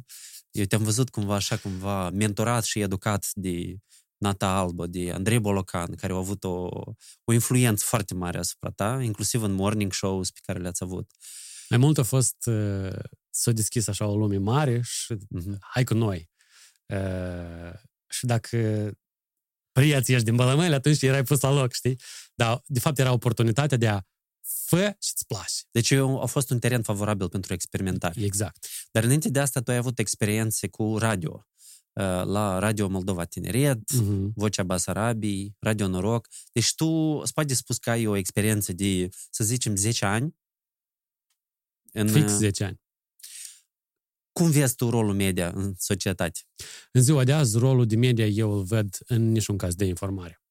Eu 0.55 0.65
te-am 0.65 0.83
văzut 0.83 1.09
cumva 1.09 1.35
așa, 1.35 1.57
cumva 1.57 2.09
mentorat 2.09 2.63
și 2.63 2.79
educat 2.79 3.27
de 3.33 3.75
Nata 4.17 4.47
Albă, 4.57 4.87
de 4.87 5.11
Andrei 5.11 5.39
Bolocan, 5.39 5.95
care 5.95 6.13
au 6.13 6.19
avut 6.19 6.43
o, 6.43 6.69
o 7.23 7.33
influență 7.33 7.85
foarte 7.87 8.13
mare 8.13 8.37
asupra 8.37 8.69
ta, 8.69 9.01
inclusiv 9.01 9.41
în 9.43 9.51
morning 9.51 9.93
shows 9.93 10.31
pe 10.31 10.39
care 10.45 10.59
le-ați 10.59 10.83
avut. 10.83 11.11
Mai 11.69 11.79
mult 11.79 11.97
a 11.97 12.03
fost 12.03 12.35
uh, 12.45 12.99
s-a 13.29 13.51
deschis 13.51 13.87
așa 13.87 14.07
o 14.07 14.17
lume 14.17 14.37
mare 14.37 14.81
și 14.83 15.15
Mhm. 15.29 15.57
hai 15.59 15.83
cu 15.83 15.93
noi. 15.93 16.29
Uh, 16.85 17.73
și 18.09 18.25
dacă 18.25 18.91
priați 19.71 20.11
ești 20.11 20.25
din 20.25 20.35
Bălămâni, 20.35 20.73
atunci 20.73 21.01
erai 21.01 21.23
pus 21.23 21.39
la 21.41 21.51
loc, 21.51 21.73
știi? 21.73 21.99
Dar, 22.35 22.61
de 22.65 22.79
fapt, 22.79 22.99
era 22.99 23.11
oportunitatea 23.11 23.77
de 23.77 23.87
a 23.87 24.01
fă 24.65 24.95
și 25.01 25.11
îți 25.15 25.25
place. 25.27 25.53
Deci 25.71 25.89
eu- 25.89 26.21
a 26.21 26.25
fost 26.25 26.49
un 26.49 26.59
teren 26.59 26.81
favorabil 26.81 27.29
pentru 27.29 27.53
experimentare. 27.53 28.21
Exact. 28.23 28.67
Dar 28.91 29.03
înainte 29.03 29.29
de 29.29 29.39
asta, 29.39 29.61
tu 29.61 29.71
ai 29.71 29.77
avut 29.77 29.99
experiențe 29.99 30.67
cu 30.67 30.97
radio. 30.97 31.47
Uh, 31.93 32.03
La 32.25 32.59
Radio 32.59 32.87
Moldova 32.87 33.25
Tineret, 33.25 33.91
Mhm. 33.93 34.31
Vocea 34.35 34.63
Basarabiei, 34.63 35.55
Radio 35.59 35.87
Noroc. 35.87 36.27
Deci 36.51 36.75
tu 36.75 36.87
îți 37.21 37.33
poate 37.33 37.53
spus 37.53 37.77
că 37.77 37.89
ai 37.89 38.05
o 38.05 38.15
experiență 38.15 38.73
de, 38.73 39.09
să 39.29 39.43
zicem, 39.43 39.75
10 39.75 40.05
ani. 40.05 40.35
În, 41.91 42.09
Fix 42.09 42.31
10 42.31 42.63
ani. 42.63 42.81
Cum 44.31 44.49
vezi 44.49 44.75
tu 44.75 44.89
rolul 44.89 45.13
media 45.13 45.49
în 45.55 45.73
societate? 45.77 46.39
În 46.91 47.01
ziua 47.01 47.23
de 47.23 47.33
azi, 47.33 47.57
rolul 47.57 47.85
de 47.85 47.95
media 47.95 48.25
eu 48.25 48.51
îl 48.51 48.63
văd 48.63 48.97
în 49.07 49.31
niciun 49.31 49.57
caz 49.57 49.75
de 49.75 49.85
informare. 49.85 50.41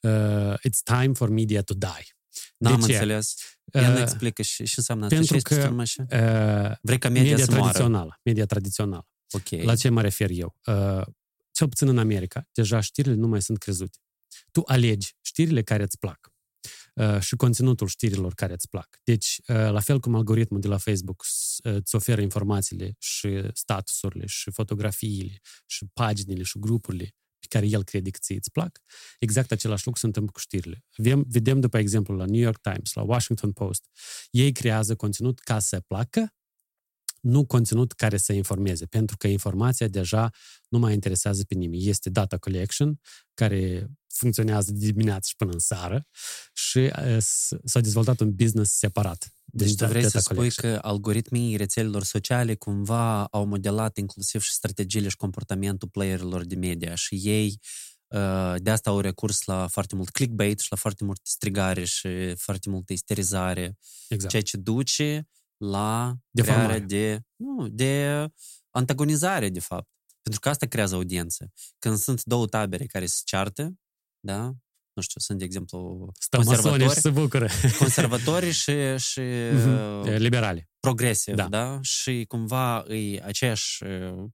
Uh, 0.00 0.54
it's 0.68 0.82
time 0.84 1.12
for 1.12 1.28
media 1.28 1.62
to 1.62 1.74
die. 1.74 2.15
N-am 2.56 2.80
ce? 2.80 2.92
înțeles. 2.92 3.34
Ea 3.72 3.88
ne 3.88 3.94
Uh, 3.94 4.02
explică 4.02 4.42
și, 4.42 4.64
și 4.64 4.74
înseamnă 4.78 5.04
asta. 5.04 5.16
pentru 5.16 5.32
Ce 5.34 5.38
este 5.54 5.54
că- 5.68 5.74
să 5.74 5.80
așa? 5.80 6.02
uh, 6.70 6.76
Vrei 6.82 6.98
ca 6.98 7.08
media, 7.08 7.30
media 7.30 7.44
să 7.44 7.50
moară? 7.50 7.64
tradițională. 7.64 8.20
Media 8.22 8.46
tradițională. 8.46 9.06
Ok. 9.30 9.62
La 9.62 9.76
ce 9.76 9.88
mă 9.88 10.00
refer 10.00 10.30
eu? 10.30 10.56
Uh, 10.66 11.06
cel 11.50 11.68
puțin 11.68 11.88
în 11.88 11.98
America, 11.98 12.48
deja 12.52 12.80
știrile 12.80 13.14
nu 13.14 13.26
mai 13.26 13.42
sunt 13.42 13.58
crezute. 13.58 13.98
Tu 14.52 14.62
alegi 14.66 15.14
știrile 15.20 15.62
care 15.62 15.82
îți 15.82 15.98
plac 15.98 16.32
uh, 16.94 17.20
și 17.20 17.36
conținutul 17.36 17.86
știrilor 17.86 18.34
care 18.34 18.52
îți 18.52 18.68
plac. 18.68 19.00
Deci, 19.04 19.40
uh, 19.46 19.56
la 19.56 19.80
fel 19.80 20.00
cum 20.00 20.14
algoritmul 20.14 20.60
de 20.60 20.68
la 20.68 20.76
Facebook 20.78 21.24
s- 21.24 21.58
uh, 21.62 21.74
îți 21.74 21.94
oferă 21.94 22.20
informațiile 22.20 22.94
și 22.98 23.42
statusurile 23.52 24.26
și 24.26 24.50
fotografiile 24.50 25.40
și 25.66 25.86
paginile 25.92 26.42
și 26.42 26.58
grupurile 26.58 27.14
pe 27.48 27.58
care 27.58 27.70
el 27.70 27.84
crede 27.84 28.10
că 28.10 28.18
ție 28.22 28.36
îți 28.36 28.50
plac, 28.50 28.78
exact 29.18 29.50
același 29.50 29.84
lucru 29.84 30.00
se 30.00 30.06
întâmplă 30.06 30.32
cu 30.32 30.38
știrile. 30.38 30.84
Vedem, 30.96 31.24
vedem 31.28 31.60
după 31.60 31.78
exemplu, 31.78 32.16
la 32.16 32.24
New 32.24 32.40
York 32.40 32.60
Times, 32.60 32.92
la 32.92 33.02
Washington 33.02 33.52
Post, 33.52 33.84
ei 34.30 34.52
creează 34.52 34.96
conținut 34.96 35.38
ca 35.38 35.58
să 35.58 35.80
placă, 35.80 36.35
nu 37.20 37.44
conținut 37.46 37.92
care 37.92 38.16
să 38.16 38.32
informeze, 38.32 38.86
pentru 38.86 39.16
că 39.16 39.26
informația 39.26 39.88
deja 39.88 40.30
nu 40.68 40.78
mai 40.78 40.92
interesează 40.92 41.44
pe 41.44 41.54
nimeni. 41.54 41.88
Este 41.88 42.10
data 42.10 42.36
collection, 42.38 43.00
care 43.34 43.90
funcționează 44.06 44.72
de 44.72 44.86
dimineață 44.86 45.26
și 45.28 45.36
până 45.36 45.50
în 45.52 45.58
seară 45.58 46.06
și 46.52 46.78
uh, 46.78 47.16
s- 47.18 47.52
s-a 47.64 47.80
dezvoltat 47.80 48.20
un 48.20 48.34
business 48.34 48.72
separat. 48.78 49.30
Deci 49.44 49.68
tu 49.68 49.74
da- 49.74 49.86
vrei 49.86 50.02
data 50.02 50.12
să 50.18 50.24
spui 50.24 50.36
collection. 50.36 50.72
că 50.72 50.78
algoritmii 50.82 51.56
rețelelor 51.56 52.02
sociale 52.04 52.54
cumva 52.54 53.24
au 53.24 53.44
modelat 53.46 53.96
inclusiv 53.96 54.40
și 54.42 54.52
strategiile 54.52 55.08
și 55.08 55.16
comportamentul 55.16 55.88
playerilor 55.88 56.44
de 56.44 56.54
media 56.54 56.94
și 56.94 57.14
ei 57.22 57.60
uh, 58.06 58.54
de 58.56 58.70
asta 58.70 58.90
au 58.90 59.00
recurs 59.00 59.44
la 59.44 59.66
foarte 59.66 59.94
mult 59.94 60.10
clickbait 60.10 60.58
și 60.60 60.66
la 60.70 60.76
foarte 60.76 61.04
multă 61.04 61.20
strigare 61.24 61.84
și 61.84 62.34
foarte 62.36 62.70
multă 62.70 62.92
isterizare, 62.92 63.78
Exact. 64.08 64.30
ceea 64.30 64.42
ce 64.42 64.56
duce 64.56 65.28
la 65.56 66.14
Deformare. 66.30 66.64
crearea 66.66 66.86
de, 66.86 67.20
nu, 67.36 67.68
de 67.68 68.26
antagonizare, 68.70 69.48
de 69.48 69.60
fapt. 69.60 69.88
Pentru 70.22 70.40
că 70.40 70.48
asta 70.48 70.66
creează 70.66 70.94
audiență. 70.94 71.52
Când 71.78 71.96
sunt 71.98 72.24
două 72.24 72.46
tabere 72.46 72.86
care 72.86 73.06
se 73.06 73.20
ceartă, 73.24 73.74
da? 74.20 74.42
Nu 74.92 75.02
știu, 75.02 75.20
sunt, 75.20 75.38
de 75.38 75.44
exemplu, 75.44 76.10
Stăm 76.20 76.42
masone 76.44 76.56
și 76.56 76.62
conservatori, 76.68 77.00
se 77.00 77.10
bucură. 77.10 77.48
conservatori 77.78 78.50
și, 78.50 78.98
și 78.98 79.20
Mhm. 79.52 79.68
uh, 79.68 80.16
Liberale. 80.16 80.68
progresiv, 80.80 81.34
da. 81.34 81.48
Da. 81.48 81.64
da? 81.66 81.78
Și 81.82 82.24
cumva 82.28 82.84
e 82.88 83.22
aceeași 83.24 83.84
uh, 83.84 84.24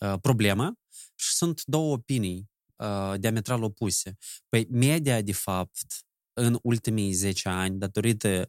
uh, 0.00 0.14
problemă 0.20 0.74
și 1.14 1.34
sunt 1.34 1.62
două 1.64 1.92
opinii 1.92 2.50
uh, 2.76 3.14
diametral 3.18 3.62
opuse. 3.62 4.16
Păi 4.48 4.66
media, 4.70 5.20
de 5.22 5.32
fapt, 5.32 5.86
în 6.32 6.58
ultimii 6.62 7.12
10 7.12 7.48
ani, 7.48 7.78
datorită 7.78 8.28
uh, 8.28 8.44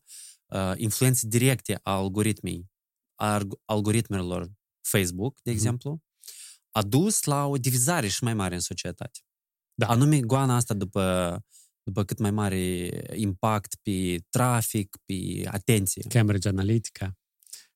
influenței 0.78 1.30
directe 1.30 1.80
a 1.84 1.92
algoritmii, 1.96 2.70
a 3.16 3.34
arg- 3.40 3.60
algoritmelor 3.66 4.52
Facebook, 4.82 5.34
de 5.36 5.50
Mhm. 5.50 5.60
exemplu, 5.60 6.02
a 6.72 6.82
dus 6.82 7.24
la 7.24 7.46
o 7.46 7.58
divizare 7.58 8.08
și 8.08 8.24
mai 8.24 8.34
mare 8.34 8.54
în 8.54 8.60
societate. 8.60 9.20
Da. 9.74 9.88
Anume, 9.88 10.20
goana 10.20 10.56
asta 10.56 10.74
după, 10.74 11.46
după 11.84 12.04
cât 12.04 12.20
mai 12.20 12.32
mare 12.32 12.90
impact 13.16 13.76
pe 13.82 14.24
trafic, 14.30 14.98
pe 15.06 15.48
atenție. 15.48 16.04
Cambridge 16.10 16.48
Analytica 16.48 17.18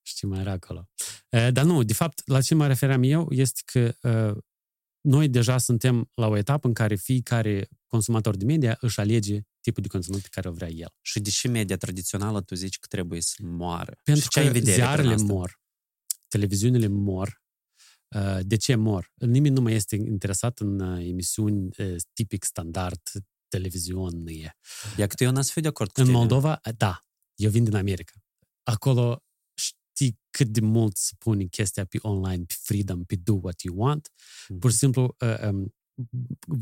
și 0.02 0.16
ce 0.16 0.26
mai 0.26 0.40
era 0.40 0.52
acolo. 0.52 0.90
Uh, 1.30 1.48
Dar 1.52 1.64
nu, 1.66 1.84
de 1.84 1.94
fapt, 1.94 2.22
la 2.28 2.42
ce 2.42 2.56
mă 2.56 2.68
refeream 2.68 3.04
eu 3.04 3.28
este 3.32 3.62
că 3.66 4.10
uh, 4.10 4.44
noi 5.02 5.30
deja 5.30 5.58
suntem 5.58 6.12
la 6.14 6.28
o 6.28 6.38
etapă 6.38 6.68
în 6.68 6.74
care 6.74 6.96
fiecare 6.96 7.70
consumator 7.88 8.36
de 8.36 8.46
media 8.46 8.78
își 8.80 9.00
alege 9.00 9.42
tipul 9.66 9.84
de 9.84 9.88
conținut 9.88 10.22
pe 10.22 10.28
care 10.32 10.50
o 10.50 10.52
vrea 10.52 10.70
el. 10.70 10.90
Și 11.02 11.20
deși 11.20 11.48
media 11.48 11.78
tradițională 11.78 12.42
tu 12.42 12.56
zici 12.56 12.80
că 12.80 12.88
trebuie 12.88 13.22
să 13.22 13.36
moară. 13.42 14.00
Pentru 14.04 14.24
și 14.24 14.30
ce 14.30 14.40
ai 14.40 14.46
că 14.46 14.52
în 14.52 14.58
vedere 14.60 14.76
prin 14.76 14.86
ziarele 14.86 15.14
asta? 15.14 15.34
mor, 15.34 15.60
televiziunile 16.28 16.88
mor. 16.88 17.44
Uh, 18.16 18.40
De 18.42 18.56
ce 18.56 18.76
mor? 18.76 19.12
Nimeni 19.16 19.56
nu 19.56 19.62
mai 19.62 19.74
este 19.74 19.96
interesat 19.96 20.60
în 20.60 20.80
uh, 20.80 21.06
emisiuni 21.08 21.70
uh, 21.78 21.96
tipic 22.14 22.44
standard 22.44 23.02
televizionie. 23.48 24.58
Ia 24.98 25.08
că 25.08 25.24
eu 25.24 25.32
n-ați 25.32 25.52
fi 25.52 25.62
de 25.62 25.68
acord 25.68 25.92
cu 25.92 26.00
În 26.00 26.06
tine. 26.06 26.18
Moldova, 26.18 26.60
da, 26.78 27.06
eu 27.36 27.50
vin 27.50 27.64
din 27.64 27.76
America. 27.76 28.14
Acolo 28.64 29.24
știi 29.54 30.20
cât 30.30 30.48
de 30.48 30.62
mult 30.62 30.96
se 30.98 31.12
pune 31.18 31.44
chestia 31.44 31.86
pe 31.86 31.98
online, 32.02 32.44
pe 32.44 32.56
freedom, 32.58 33.04
pe 33.04 33.16
do 33.16 33.34
what 33.34 33.62
you 33.62 33.76
want. 33.78 34.12
Mhm. 34.48 34.60
Pur 34.60 34.72
și 34.72 34.78
simplu, 34.78 35.16
uh, 35.20 35.50
um, 35.50 35.75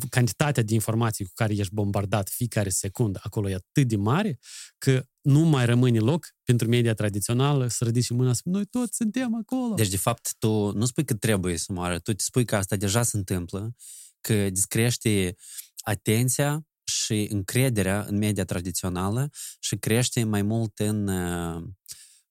cantitatea 0.10 0.64
de 0.64 0.74
informații 0.74 1.26
cu 1.26 1.32
care 1.36 1.54
ești 1.54 1.74
bombardat 1.74 2.30
fiecare 2.30 2.70
secundă 2.70 3.20
acolo 3.24 3.50
e 3.50 3.54
atât 3.54 3.88
de 3.88 3.96
mare 3.96 4.40
că 4.78 5.06
nu 5.22 5.40
mai 5.40 5.66
rămâne 5.66 6.00
loc 6.00 6.28
pentru 6.44 6.68
media 6.68 6.94
tradițională 6.94 7.68
să 7.68 7.84
ridici 7.84 8.10
mâna 8.10 8.30
și 8.30 8.36
spui, 8.36 8.52
noi 8.52 8.66
toți 8.66 8.96
suntem 8.96 9.36
acolo. 9.36 9.74
Deci, 9.74 9.90
de 9.90 9.98
fapt, 9.98 10.36
tu 10.40 10.72
nu 10.72 10.86
spui 10.86 11.06
că 11.06 11.14
trebuie 11.14 11.58
să 11.58 11.74
moară, 11.74 12.00
tu 12.00 12.14
te 12.14 12.24
spui 12.24 12.46
că 12.46 12.56
asta 12.56 12.76
deja 12.76 13.04
se 13.04 13.18
întâmplă, 13.18 13.76
că 14.22 14.50
descrește 14.50 15.36
atenția 15.82 16.68
și 16.84 17.28
încrederea 17.32 18.06
în 18.08 18.18
media 18.18 18.46
tradițională 18.46 19.30
și 19.60 19.76
crește 19.76 20.24
mai 20.24 20.42
mult 20.42 20.80
în, 20.80 21.08
uh, 21.08 21.64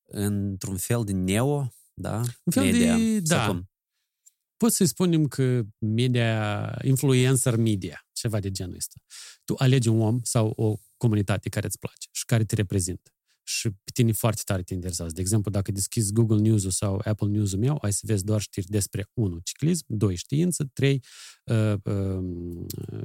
într-un 0.04 0.76
fel 0.76 1.04
de 1.04 1.12
neo, 1.12 1.72
da? 1.94 2.16
Un 2.42 2.52
fel 2.52 2.70
de- 2.70 2.70
media. 2.70 3.20
da. 3.22 3.62
Sau 4.62 4.68
cum? 4.68 4.68
Pot 4.68 4.72
să 4.72 4.84
spunem 4.84 5.26
că 5.26 5.62
media, 5.78 6.78
influencer 6.82 7.56
media, 7.56 8.06
ceva 8.12 8.40
de 8.40 8.50
genul 8.50 8.76
ăsta. 8.76 8.96
Tu 9.44 9.54
alegi 9.58 9.88
un 9.88 10.00
om 10.00 10.20
sau 10.22 10.52
o 10.56 10.76
comunitate 10.96 11.48
care 11.48 11.66
îți 11.66 11.78
place 11.78 12.08
și 12.12 12.24
care 12.24 12.44
te 12.44 12.54
reprezintă. 12.54 13.10
Și 13.44 13.70
pe 13.70 13.90
tine 13.92 14.12
foarte 14.12 14.42
tare 14.44 14.62
te 14.62 14.74
interesează. 14.74 15.12
De 15.14 15.20
exemplu, 15.20 15.50
dacă 15.50 15.72
deschizi 15.72 16.12
Google 16.12 16.40
News 16.40 16.76
sau 16.76 17.00
Apple 17.04 17.28
News-ul 17.28 17.58
meu, 17.58 17.78
ai 17.80 17.92
să 17.92 18.00
vezi 18.02 18.24
doar 18.24 18.40
știri 18.40 18.66
despre 18.66 19.10
1. 19.14 19.38
Ciclism, 19.42 19.84
2. 19.88 20.16
Știință, 20.16 20.70
3. 20.72 21.02
Uh, 21.44 21.74
uh, 21.84 23.04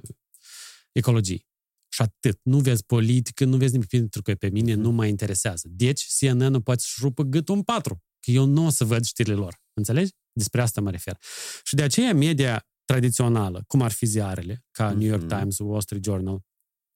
ecologie. 0.91 1.45
Și 1.89 2.01
atât. 2.01 2.39
Nu 2.43 2.59
vezi 2.59 2.85
politică, 2.85 3.45
nu 3.45 3.57
vezi 3.57 3.71
nimic, 3.71 3.87
pentru 3.87 4.21
că 4.21 4.35
pe 4.35 4.49
mine 4.49 4.73
nu 4.73 4.91
mă 4.91 5.05
interesează. 5.05 5.67
Deci, 5.71 6.07
CNN-ul 6.19 6.61
poate 6.61 6.79
să-și 6.79 6.99
rupă 7.01 7.23
gâtul 7.23 7.55
în 7.55 7.63
patru. 7.63 8.03
Că 8.19 8.31
eu 8.31 8.45
nu 8.45 8.65
o 8.65 8.69
să 8.69 8.85
văd 8.85 9.03
știrile 9.03 9.35
lor. 9.35 9.65
Înțelegi? 9.77 10.11
Despre 10.31 10.61
asta 10.61 10.81
mă 10.81 10.91
refer. 10.91 11.17
Și 11.63 11.75
de 11.75 11.81
aceea 11.81 12.13
media 12.13 12.67
tradițională, 12.85 13.63
cum 13.67 13.81
ar 13.81 13.91
fi 13.91 14.05
ziarele, 14.05 14.65
ca 14.71 14.91
New 14.91 15.07
York 15.07 15.21
Mhm. 15.23 15.37
Times, 15.37 15.57
Wall 15.59 15.81
Street 15.81 16.03
Journal, 16.03 16.39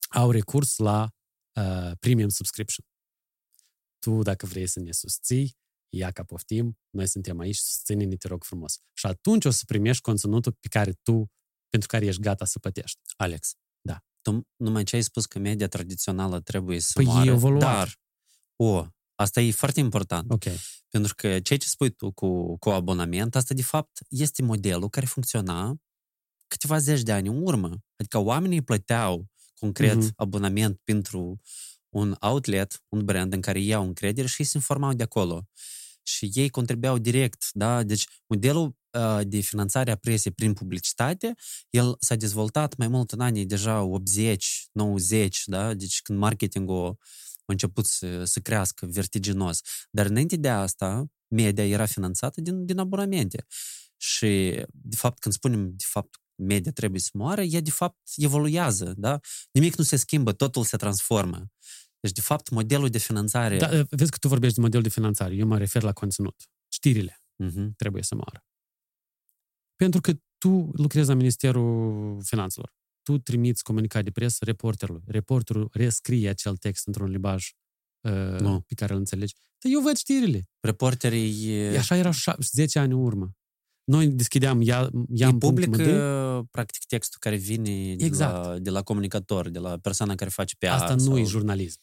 au 0.10 0.32
recurs 0.32 0.78
la 0.78 1.10
uh, 1.60 1.92
premium 2.00 2.30
subscription. 2.30 2.86
Tu, 4.00 4.22
dacă 4.22 4.46
vrei 4.46 4.68
să 4.68 4.80
ne 4.80 4.92
susții, 4.92 5.58
ia 5.90 6.12
ca 6.12 6.24
poftim, 6.24 6.78
noi 6.90 7.08
suntem 7.08 7.40
aici, 7.40 7.56
susține-ne, 7.56 8.16
te 8.16 8.28
rog 8.28 8.44
frumos. 8.44 8.80
Și 8.94 9.06
atunci 9.06 9.46
o 9.46 9.50
să 9.50 9.64
primești 9.66 10.02
conținutul 10.02 10.52
pe 10.52 10.68
care 10.68 10.92
tu, 10.92 11.32
pentru 11.70 11.88
care 11.88 12.06
ești 12.06 12.22
gata 12.22 12.46
să 12.46 12.60
plătești. 12.60 13.00
Alex. 13.18 13.54
Da. 13.82 14.04
Tu 14.22 14.48
numai 14.56 14.84
ce 14.84 14.96
ai 14.96 15.02
spus 15.02 15.26
că 15.26 15.40
media 15.40 15.68
tradițională 15.68 16.40
trebuie 16.42 16.80
să 16.80 16.92
Păi 16.94 17.04
e 17.04 17.08
moară, 17.08 17.30
evoluat. 17.32 17.62
dar, 17.62 18.00
o, 18.56 18.86
asta 19.22 19.42
e 19.42 19.52
foarte 19.52 19.80
important, 19.80 20.32
Ok. 20.32 20.44
pentru 20.90 21.16
că 21.16 21.40
ceea 21.40 21.60
ce 21.60 21.68
spui 21.68 21.90
tu 21.90 22.12
cu, 22.12 22.58
cu 22.58 22.70
abonament, 22.70 23.36
asta 23.36 23.54
de 23.54 23.62
fapt 23.64 24.00
este 24.10 24.42
modelul 24.42 24.90
care 24.90 25.06
funcționa 25.06 25.76
câteva 26.48 26.78
zeci 26.78 27.02
de 27.02 27.12
ani 27.12 27.28
în 27.28 27.42
urmă. 27.42 27.78
Adică 27.96 28.18
oamenii 28.18 28.62
plăteau 28.62 29.26
concret 29.60 29.96
Mhm. 29.96 30.12
abonament 30.16 30.80
pentru 30.84 31.40
un 31.90 32.16
outlet, 32.20 32.84
un 32.90 33.06
brand 33.06 33.34
în 33.34 33.42
care 33.42 33.60
iau 33.60 33.84
încredere 33.84 34.28
și 34.28 34.36
ei 34.42 34.46
se 34.48 34.58
informau 34.58 34.94
de 34.94 35.04
acolo. 35.04 35.48
Și 36.04 36.32
ei 36.34 36.50
contribuiau 36.50 36.98
direct, 36.98 37.50
da? 37.52 37.84
Deci 37.84 38.08
modelul 38.28 38.76
uh, 38.92 39.20
de 39.24 39.40
finanțare 39.40 39.92
a 39.92 39.96
presiei 39.96 40.34
prin 40.34 40.54
publicitate, 40.54 41.34
el 41.70 41.96
s-a 42.00 42.16
dezvoltat 42.16 42.76
mai 42.78 42.88
mult 42.88 43.12
în 43.12 43.20
anii 43.20 43.46
deja 43.46 43.82
80, 43.82 44.68
90, 44.72 45.42
da? 45.46 45.74
Deci 45.74 46.02
când 46.02 46.20
marketingul 46.20 46.86
a 46.86 46.96
început 47.52 47.86
să, 47.86 48.24
să 48.24 48.40
crească 48.40 48.86
vertiginos. 48.86 49.62
Dar 49.90 50.06
înainte 50.06 50.36
de 50.36 50.50
asta, 50.50 51.06
media 51.28 51.66
era 51.66 51.86
finanțată 51.86 52.42
din, 52.42 52.66
din 52.66 52.78
abonamente. 52.78 53.46
Și, 53.98 54.64
de 54.72 54.96
fapt, 54.96 55.20
când 55.20 55.34
spunem, 55.34 55.70
de 55.70 55.84
fapt, 55.88 56.16
media 56.36 56.72
trebuie 56.72 57.00
să 57.00 57.10
moară, 57.14 57.42
ea, 57.42 57.62
de 57.62 57.72
fapt, 57.72 57.98
evoluează, 58.16 58.94
da? 58.98 59.20
Nimic 59.52 59.76
nu 59.76 59.84
se 59.84 59.96
schimbă, 59.96 60.34
totul 60.34 60.64
se 60.64 60.78
transformă. 60.78 61.46
Deci, 62.00 62.12
de 62.12 62.22
fapt, 62.22 62.50
modelul 62.50 62.90
de 62.90 62.98
finanțare... 62.98 63.58
Da, 63.58 63.68
vezi 63.90 64.12
că 64.12 64.18
tu 64.18 64.28
vorbești 64.28 64.56
de 64.56 64.62
model 64.62 64.82
de 64.82 64.90
finanțare. 64.90 65.36
Eu 65.36 65.48
mă 65.48 65.58
refer 65.58 65.82
la 65.82 65.94
conținut. 65.94 66.36
Știrile 66.74 67.16
Mhm. 67.44 67.74
trebuie 67.76 68.04
să 68.04 68.16
moară. 68.16 68.46
Pentru 69.76 70.02
că 70.02 70.12
tu 70.38 70.70
lucrezi 70.74 71.08
la 71.08 71.14
Ministerul 71.14 72.22
Finanțelor. 72.24 72.74
Tu 73.04 73.18
trimiți 73.18 73.64
comunicat 73.64 74.04
de 74.04 74.12
presă 74.12 74.46
reporterului. 74.46 75.02
Reporterul 75.06 75.70
rescrie 75.72 76.30
acel 76.30 76.58
text 76.58 76.88
într-un 76.88 77.10
limbaj 77.10 77.50
uh, 78.02 78.40
Nu. 78.40 78.62
pe 78.68 78.74
care 78.74 78.94
îl 78.94 79.00
înțelegi. 79.00 79.34
Dar 79.60 79.72
eu 79.72 79.82
văd 79.82 79.98
știrile. 79.98 80.50
Reporterii... 80.60 81.48
E 81.54 81.78
așa 81.78 81.96
era 81.96 82.12
șa- 82.12 82.38
10 82.52 82.80
ani 82.80 82.94
în 82.94 83.00
urmă. 83.00 83.36
Noi 83.84 84.08
deschideam, 84.08 84.62
ia, 84.62 84.90
E 84.94 84.98
ia 85.08 85.34
public, 85.38 85.76
practic, 86.52 86.84
textul 86.88 87.20
care 87.20 87.36
vine 87.36 87.96
de, 87.96 88.06
Exact. 88.06 88.46
la, 88.46 88.60
de 88.60 88.70
la 88.70 88.82
comunicator, 88.82 89.50
de 89.50 89.60
la 89.60 89.78
persoana 89.78 90.16
care 90.16 90.30
face 90.30 90.56
PR. 90.58 90.66
Asta 90.66 90.94
nu 90.94 91.00
sau... 91.00 91.18
e 91.20 91.24
jurnalism. 91.24 91.80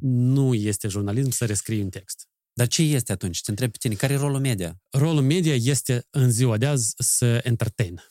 Nu 0.00 0.54
este 0.54 0.88
jurnalism 0.88 1.30
să 1.30 1.44
rescrii 1.46 1.82
un 1.82 1.88
text. 1.88 2.28
Dar 2.52 2.66
ce 2.66 2.82
este 2.82 3.12
atunci? 3.12 3.40
Te 3.40 3.50
întreb 3.50 3.70
pe 3.70 3.76
tine, 3.80 3.94
care 3.94 4.12
e 4.12 4.16
rolul 4.16 4.40
media? 4.40 4.80
Rolul 4.90 5.22
media 5.22 5.54
este 5.54 6.06
în 6.10 6.30
ziua 6.30 6.56
de 6.56 6.66
azi 6.66 6.94
să 6.98 7.40
entertain. 7.44 8.02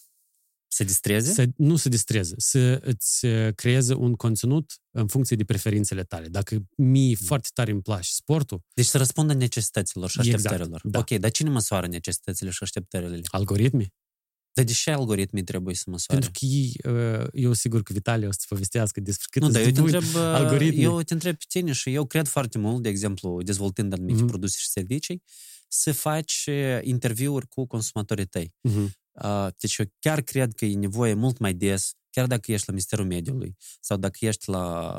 Să 0.75 0.83
distreze? 0.83 1.31
Să 1.33 1.45
nu 1.57 1.75
se 1.75 1.89
distreze, 1.89 2.33
să 2.37 2.79
îți 2.83 3.25
uh, 3.25 3.53
creeze 3.53 3.93
un 3.93 4.13
conținut 4.13 4.73
în 4.91 5.07
funcție 5.07 5.35
de 5.35 5.43
preferințele 5.43 6.03
tale. 6.03 6.27
Dacă 6.27 6.65
mie 6.77 7.15
foarte 7.15 7.49
tare 7.53 7.71
îmi 7.71 7.81
place 7.81 8.09
sportul, 8.11 8.61
Deci 8.73 8.85
să 8.85 8.97
răspundă 8.97 9.33
necesităților 9.33 10.09
și 10.09 10.19
Exact, 10.19 10.35
așteptărilor. 10.45 10.81
da. 10.83 10.99
Ok, 10.99 11.09
dar 11.09 11.31
cine 11.31 11.49
măsoară 11.49 11.87
necesitățile 11.87 12.49
și 12.49 12.57
așteptările? 12.61 13.21
algoritmi, 13.23 13.93
Dar 14.53 14.65
de 14.65 14.71
ce 14.73 14.91
algoritmii 14.91 15.43
trebuie 15.43 15.75
să 15.75 15.83
măsoare? 15.89 16.21
pentru 16.21 16.39
că 16.39 16.45
ei, 16.55 16.73
uh, 17.21 17.27
eu 17.33 17.53
sigur 17.53 17.83
că 17.83 17.93
Vitalie 17.93 18.27
o 18.27 18.31
să 18.31 18.45
povestească 18.47 18.99
despre 18.99 19.25
cât 19.31 19.41
Nu, 19.41 19.47
îți 19.47 19.57
dar 19.57 19.65
eu 19.65 19.71
te, 19.71 19.81
buni 19.81 19.93
întreb, 19.93 20.15
algoritmii. 20.21 20.83
eu 20.83 21.01
te 21.01 21.13
întreb 21.13 21.35
pe 21.35 21.45
tine 21.47 21.71
și 21.71 21.93
eu 21.93 22.05
cred 22.05 22.27
foarte 22.27 22.57
mult, 22.57 22.83
de 22.83 22.89
exemplu, 22.89 23.41
dezvoltând 23.41 23.93
anumite 23.93 24.17
Mhm. 24.19 24.27
produse 24.27 24.57
și 24.59 24.67
servicii, 24.69 25.23
să 25.67 25.91
faci 25.91 26.43
eh, 26.45 26.79
interviuri 26.81 27.47
cu 27.47 27.65
consumatorii 27.65 28.25
tăi. 28.25 28.53
Mhm. 28.61 28.91
Uh, 29.23 29.47
Deci 29.57 29.77
eu 29.77 29.85
chiar 29.99 30.21
cred 30.21 30.53
că 30.53 30.65
e 30.65 30.75
nevoie 30.75 31.13
mult 31.13 31.37
mai 31.37 31.53
des, 31.53 31.93
chiar 32.09 32.27
dacă 32.27 32.51
ești 32.51 32.65
la 32.67 32.73
Ministerul 32.73 33.05
Mediului 33.05 33.55
sau 33.79 33.97
dacă 33.97 34.17
ești 34.25 34.49
la 34.49 34.97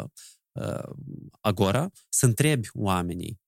uh, 0.52 0.96
Agora, 1.40 1.90
să 2.09 2.26
întrebi 2.26 2.68
oamenii, 2.72 3.40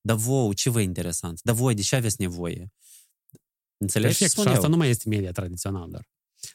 dar 0.00 0.16
vouă, 0.16 0.52
ce 0.52 0.70
vă 0.70 0.80
e 0.80 0.84
interesant? 0.84 1.40
Dar 1.42 1.54
voi, 1.54 1.74
de 1.74 1.82
ce 1.82 1.96
aveți 1.96 2.16
nevoie? 2.20 2.72
Înțelegi? 3.76 4.08
Perfect. 4.18 4.30
Spun 4.30 4.44
Și 4.44 4.50
asta 4.50 4.64
eu. 4.64 4.70
nu 4.70 4.76
mai 4.76 4.88
este 4.88 5.08
media 5.08 5.32
tradițional, 5.32 5.90
dar 5.90 6.08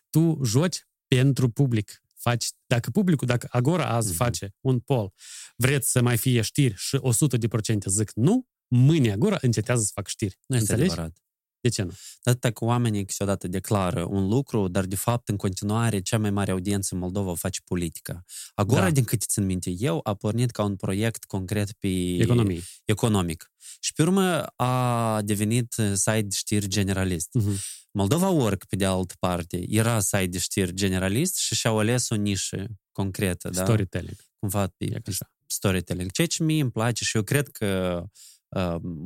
tu 0.10 0.40
joci 0.44 0.88
pentru 1.08 1.50
public. 1.50 2.00
Faci, 2.16 2.48
dacă 2.66 2.90
publicul, 2.90 3.28
dacă 3.28 3.48
Agora 3.52 3.86
azi 3.88 4.08
Mhm. 4.08 4.18
face 4.18 4.56
un 4.62 4.80
poll, 4.80 5.14
vreți 5.56 5.92
să 5.92 6.02
mai 6.02 6.18
fie 6.18 6.42
știri 6.42 6.74
și 6.78 6.98
100% 7.02 7.90
zic 7.90 8.12
nu, 8.14 8.48
mâine 8.68 9.12
Agora 9.12 9.38
încetează 9.42 9.84
să 9.84 9.92
facă 9.94 10.10
știri. 10.10 10.38
Nu 10.48 10.56
este 10.56 10.72
Înțelegi? 10.72 10.94
adevărat. 11.00 11.24
De 11.66 11.72
ce 11.72 11.82
nu? 11.84 11.92
Dar 12.24 12.34
dacă 12.34 12.66
oamenii 12.66 13.06
câteodată 13.06 13.48
declară 13.48 14.06
un 14.10 14.28
lucru, 14.28 14.68
dar 14.68 14.86
de 14.86 14.96
fapt 14.96 15.30
în 15.30 15.36
continuare 15.36 16.00
cea 16.00 16.18
mai 16.18 16.32
mare 16.32 16.52
audiență 16.52 16.90
în 16.94 17.00
Moldova 17.00 17.30
o 17.32 17.36
face 17.36 17.60
politica. 17.64 18.24
Agora, 18.56 18.82
Da. 18.84 18.90
din 18.90 19.04
câte 19.04 19.26
țin 19.28 19.46
minte 19.46 19.70
eu, 19.78 20.00
a 20.04 20.14
pornit 20.14 20.52
ca 20.52 20.64
un 20.64 20.76
proiect 20.76 21.24
concret 21.24 21.72
pe 21.72 21.88
Economie. 22.20 22.62
economic. 22.86 23.52
Și 23.80 23.94
pe 23.94 24.02
urmă 24.02 24.42
a 24.56 25.22
devenit 25.22 25.76
uh, 25.78 25.92
site 25.94 26.22
de 26.22 26.36
știri 26.36 26.68
generalist. 26.68 27.30
Mhm. 27.34 27.56
Moldova 27.92 28.30
Work, 28.30 28.66
pe 28.66 28.76
de 28.76 28.86
altă 28.86 29.14
parte, 29.20 29.66
era 29.70 30.00
site 30.00 30.26
de 30.26 30.38
știri 30.38 30.74
generalist 30.74 31.38
și 31.38 31.56
și-au 31.56 31.80
ales 31.80 32.10
o 32.10 32.16
nișă 32.16 32.66
concretă, 32.92 33.50
da? 33.50 33.64
Storytelling. 33.64 34.16
Cumva 34.40 34.68
pe, 34.78 34.86
E 34.86 34.88
ca 34.90 35.00
pe 35.04 35.10
așa. 35.10 35.32
storytelling. 35.48 36.12
Ceea 36.12 36.28
ce 36.28 36.44
mie 36.44 36.62
îmi 36.62 36.72
place 36.72 37.04
și 37.04 37.16
eu 37.18 37.24
cred 37.24 37.48
că 37.48 38.00
uh, 38.04 38.10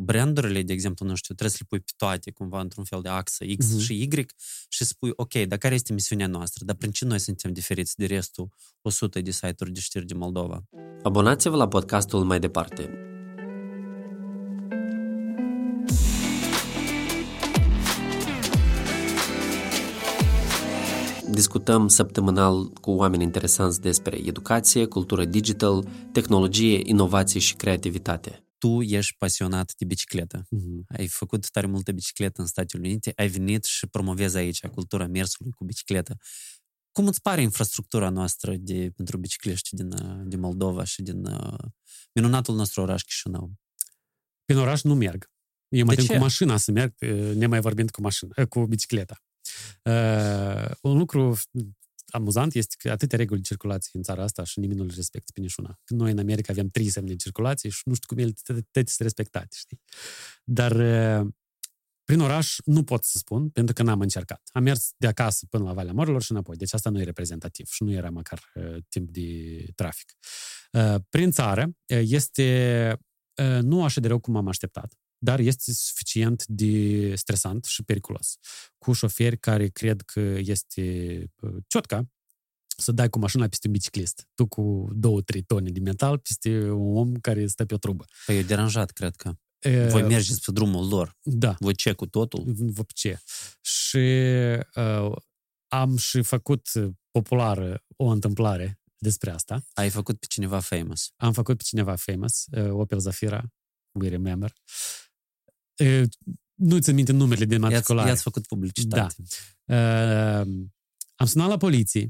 brandurile, 0.05 0.61
de 0.63 0.73
exemplu, 0.73 1.05
nu 1.05 1.15
știu, 1.15 1.35
trebuie 1.35 1.57
să 1.57 1.57
le 1.61 1.65
pui 1.69 1.79
pe 1.79 1.91
toate, 1.97 2.31
cumva, 2.31 2.59
într-un 2.61 2.83
fel 2.83 3.01
de 3.01 3.09
axă 3.09 3.45
X 3.57 3.69
Mhm. 3.71 3.79
și 3.79 4.01
Y 4.01 4.25
și 4.69 4.83
spui, 4.85 5.11
ok, 5.15 5.33
dar 5.33 5.57
care 5.57 5.75
este 5.75 5.93
misiunea 5.93 6.27
noastră? 6.27 6.65
Dar 6.65 6.75
prin 6.75 6.91
ce 6.91 7.05
noi 7.05 7.19
suntem 7.19 7.53
diferiți 7.53 7.97
de 7.97 8.05
restul 8.05 8.49
100 8.81 9.21
de 9.21 9.31
site-uri 9.31 9.71
de 9.71 9.79
știri 9.79 10.05
din 10.05 10.17
Moldova? 10.17 10.63
Abonați-vă 11.03 11.55
la 11.55 11.67
podcastul 11.67 12.23
mai 12.23 12.39
departe. 12.39 12.89
Discutăm 21.31 21.87
săptămânal 21.87 22.65
cu 22.81 22.91
oameni 22.91 23.23
interesanți 23.23 23.81
despre 23.81 24.17
educație, 24.25 24.85
cultură 24.85 25.25
digital, 25.25 25.87
tehnologie, 26.11 26.81
inovație 26.83 27.39
și 27.39 27.55
creativitate. 27.55 28.43
Tu 28.59 28.81
ești 28.81 29.15
pasionat 29.17 29.73
de 29.77 29.85
bicicletă. 29.85 30.45
Mhm. 30.49 30.85
Ai 30.87 31.07
făcut 31.07 31.49
tare 31.49 31.67
multă 31.67 31.91
bicicletă 31.91 32.41
în 32.41 32.47
Statele 32.47 32.87
Unite, 32.87 33.11
ai 33.15 33.27
venit 33.27 33.63
și 33.63 33.87
promovezi 33.87 34.37
aici 34.37 34.67
cultura 34.67 35.07
mersului 35.07 35.51
cu 35.51 35.63
bicicletă. 35.63 36.17
Cum 36.91 37.07
îți 37.07 37.21
pare 37.21 37.41
infrastructura 37.41 38.09
noastră 38.09 38.55
de, 38.55 38.91
pentru 38.95 39.17
biciclești 39.17 39.75
din, 39.75 39.91
uh, 39.91 40.21
din 40.25 40.39
Moldova 40.39 40.83
și 40.83 41.01
din 41.01 41.25
uh, 41.25 41.59
minunatul 42.13 42.55
nostru 42.55 42.81
oraș 42.81 43.01
Chișinău? 43.01 43.51
Prin 44.45 44.57
oraș 44.57 44.81
nu 44.81 44.95
merg. 44.95 45.29
Eu 45.67 45.85
mă 45.85 45.89
De 45.89 45.95
tem 45.95 46.05
ce? 46.05 46.13
cu 46.13 46.19
mașina 46.19 46.57
să 46.57 46.71
merg, 46.71 46.93
eh, 46.97 47.35
nemai 47.35 47.59
vorbind 47.59 47.89
cu, 47.89 48.01
mașina, 48.01 48.31
eh, 48.35 48.47
cu 48.47 48.65
bicicleta. 48.65 49.23
Uh, 49.83 50.71
un 50.81 50.97
lucru 50.97 51.37
amuzant 52.11 52.53
este 52.53 52.75
că 52.77 52.91
atâtea 52.91 53.17
reguli 53.17 53.41
de 53.41 53.47
circulație 53.47 53.91
în 53.93 54.03
țara 54.03 54.23
asta 54.23 54.43
și 54.43 54.59
nimeni 54.59 54.79
nu 54.79 54.85
le 54.85 54.93
respectă 54.95 55.31
pe 55.33 55.39
niciuna. 55.39 55.79
Când 55.83 55.99
noi 55.99 56.11
în 56.11 56.17
America 56.17 56.51
avem 56.51 56.69
trei 56.69 56.89
semne 56.89 57.09
de 57.09 57.15
circulație 57.15 57.69
și 57.69 57.81
nu 57.85 57.93
știu 57.93 58.07
cum 58.07 58.17
ele 58.17 58.33
toate 58.43 58.69
sunt 58.73 58.99
respectate, 58.99 59.55
știi? 59.59 59.81
Dar 60.43 60.79
eh, 60.79 61.27
prin 62.03 62.19
oraș 62.19 62.55
nu 62.65 62.83
pot 62.83 63.03
să 63.03 63.17
spun, 63.17 63.49
pentru 63.49 63.73
că 63.73 63.83
n-am 63.83 63.99
încercat. 63.99 64.41
Am 64.51 64.63
mers 64.63 64.89
de 64.97 65.07
acasă 65.07 65.45
până 65.49 65.63
la 65.63 65.73
Valea 65.73 65.93
Morilor 65.93 66.21
și 66.21 66.31
înapoi. 66.31 66.55
Deci 66.55 66.73
asta 66.73 66.89
nu 66.89 66.99
e 66.99 67.03
reprezentativ 67.03 67.67
și 67.67 67.83
nu 67.83 67.91
era 67.91 68.09
măcar 68.09 68.51
uh, 68.55 68.77
timp 68.89 69.09
de 69.09 69.65
trafic. 69.75 70.13
Uh, 70.71 70.95
prin 71.09 71.31
țară 71.31 71.63
uh, 71.65 72.01
este 72.01 72.97
uh, 73.35 73.61
nu 73.61 73.83
așa 73.83 73.99
de 73.99 74.07
rău 74.07 74.19
cum 74.19 74.35
am 74.35 74.47
așteptat, 74.47 74.93
dar 75.19 75.39
este 75.39 75.71
suficient 75.73 76.45
de 76.45 77.15
stresant 77.15 77.65
și 77.65 77.83
periculos. 77.83 78.37
Cu 78.77 78.93
șoferi 78.93 79.37
care 79.39 79.67
cred 79.67 80.01
că 80.01 80.19
este 80.39 81.25
ciotca 81.67 82.09
să 82.79 82.91
dai 82.91 83.09
cu 83.09 83.19
mașina 83.19 83.47
peste 83.47 83.67
un 83.67 83.73
biciclist. 83.73 84.27
Tu 84.35 84.47
cu 84.47 84.89
două, 84.91 85.21
trei 85.21 85.41
tone 85.41 85.69
de 85.69 85.79
metal 85.79 86.17
peste 86.17 86.69
un 86.69 86.97
om 86.97 87.13
care 87.15 87.47
stă 87.47 87.65
pe 87.65 87.73
o 87.73 87.77
trubă. 87.77 88.05
Păi 88.25 88.37
e 88.37 88.43
deranjat, 88.43 88.91
cred 88.91 89.15
că. 89.15 89.33
E, 89.59 89.87
Voi 89.87 90.01
mergeți 90.01 90.41
pe 90.41 90.51
drumul 90.51 90.87
lor. 90.87 91.17
Da. 91.21 91.55
Voi 91.59 91.75
ce 91.75 91.93
cu 91.93 92.05
totul? 92.05 92.43
Vă 92.47 92.83
ce. 92.93 93.19
Și 93.61 93.97
uh, 94.75 95.11
am 95.67 95.97
și 95.97 96.21
făcut 96.21 96.69
populară 97.11 97.83
o 97.95 98.05
întâmplare 98.05 98.79
despre 98.97 99.31
asta. 99.31 99.65
Ai 99.73 99.89
făcut 99.89 100.19
pe 100.19 100.25
cineva 100.29 100.59
famous. 100.59 101.11
Am 101.15 101.33
făcut 101.33 101.57
pe 101.57 101.63
cineva 101.63 101.95
famous, 101.95 102.45
uh, 102.51 102.69
Opel 102.71 102.99
Zafira, 102.99 103.43
we 103.91 104.09
remember. 104.09 104.53
Uh, 104.55 105.08
nu 106.53 106.79
ți 106.79 106.91
minte 106.91 107.11
numele 107.11 107.45
de 107.45 107.53
I-ați, 107.53 107.63
matriculare. 107.63 108.09
i-ați 108.09 108.21
făcut 108.21 108.47
publicitate. 108.47 109.15
Uh, 109.65 109.75
am 111.15 111.25
sunat 111.25 111.47
la 111.47 111.57
poliție. 111.57 112.07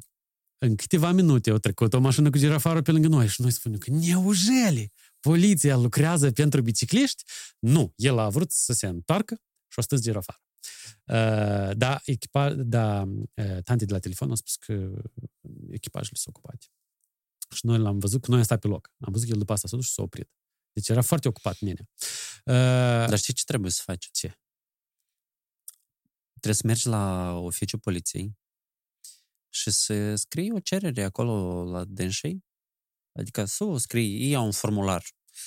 În 0.57 0.75
câteva 0.75 1.11
minute 1.11 1.49
au 1.49 1.57
trecut 1.57 1.93
o 1.93 1.99
mașină 1.99 2.29
cu 2.29 2.37
girafarul 2.37 2.81
pe 2.81 2.91
lângă 2.91 3.07
noi 3.07 3.27
și 3.27 3.41
noi 3.41 3.51
spunem 3.51 3.77
că 3.77 3.91
neujeli 3.91 4.91
poliția 5.19 5.75
lucrează 5.75 6.31
pentru 6.31 6.61
bicicliști? 6.61 7.23
Nu, 7.59 7.93
el 7.95 8.17
a 8.17 8.29
vrut 8.29 8.51
să 8.51 8.73
se 8.73 8.87
întoarcă 8.87 9.41
și 9.67 9.79
a 9.79 9.81
stăs 9.81 10.01
girafarul. 10.01 10.41
Uh, 11.05 11.77
da, 11.77 11.99
echipa, 12.03 12.53
da, 12.53 13.01
uh, 13.33 13.63
tante 13.63 13.85
de 13.85 13.93
la 13.93 13.99
telefon 13.99 14.29
au 14.29 14.35
spus 14.35 14.55
că 14.55 14.73
echipajele 15.71 16.15
sunt 16.15 16.35
ocupate. 16.35 16.65
Și 17.55 17.65
noi 17.65 17.77
l-am 17.77 17.99
văzut 17.99 18.21
că 18.21 18.29
noi 18.29 18.39
am 18.39 18.45
stat 18.45 18.59
pe 18.59 18.67
loc. 18.67 18.91
Am 18.99 19.11
văzut 19.11 19.27
că 19.27 19.33
el 19.33 19.39
după 19.39 19.53
asta 19.53 19.67
s-a 19.67 19.75
dus 19.75 19.85
și 19.85 19.91
s-a 19.91 20.01
oprit. 20.01 20.29
Deci 20.73 20.89
era 20.89 21.01
foarte 21.01 21.27
ocupat 21.27 21.59
mine. 21.59 21.89
Uh, 22.49 23.07
Dar 23.09 23.17
știi 23.17 23.33
ce 23.33 23.43
trebuie 23.43 23.71
să 23.71 23.81
faci? 23.85 24.09
Ce? 24.11 24.39
Trebuie 26.31 26.53
să 26.53 26.67
mergi 26.67 26.87
la 26.87 27.33
oficiul 27.33 27.79
poliției 27.79 28.37
și 29.49 29.71
să 29.71 30.15
scrii 30.15 30.51
o 30.51 30.59
cerere 30.59 31.03
acolo 31.03 31.63
la 31.63 31.83
dânsei. 31.83 32.45
Adică 33.11 33.45
să 33.45 33.63
o 33.63 33.77
scrii, 33.77 34.29
ia 34.29 34.39
un 34.39 34.51
formular. 34.51 35.03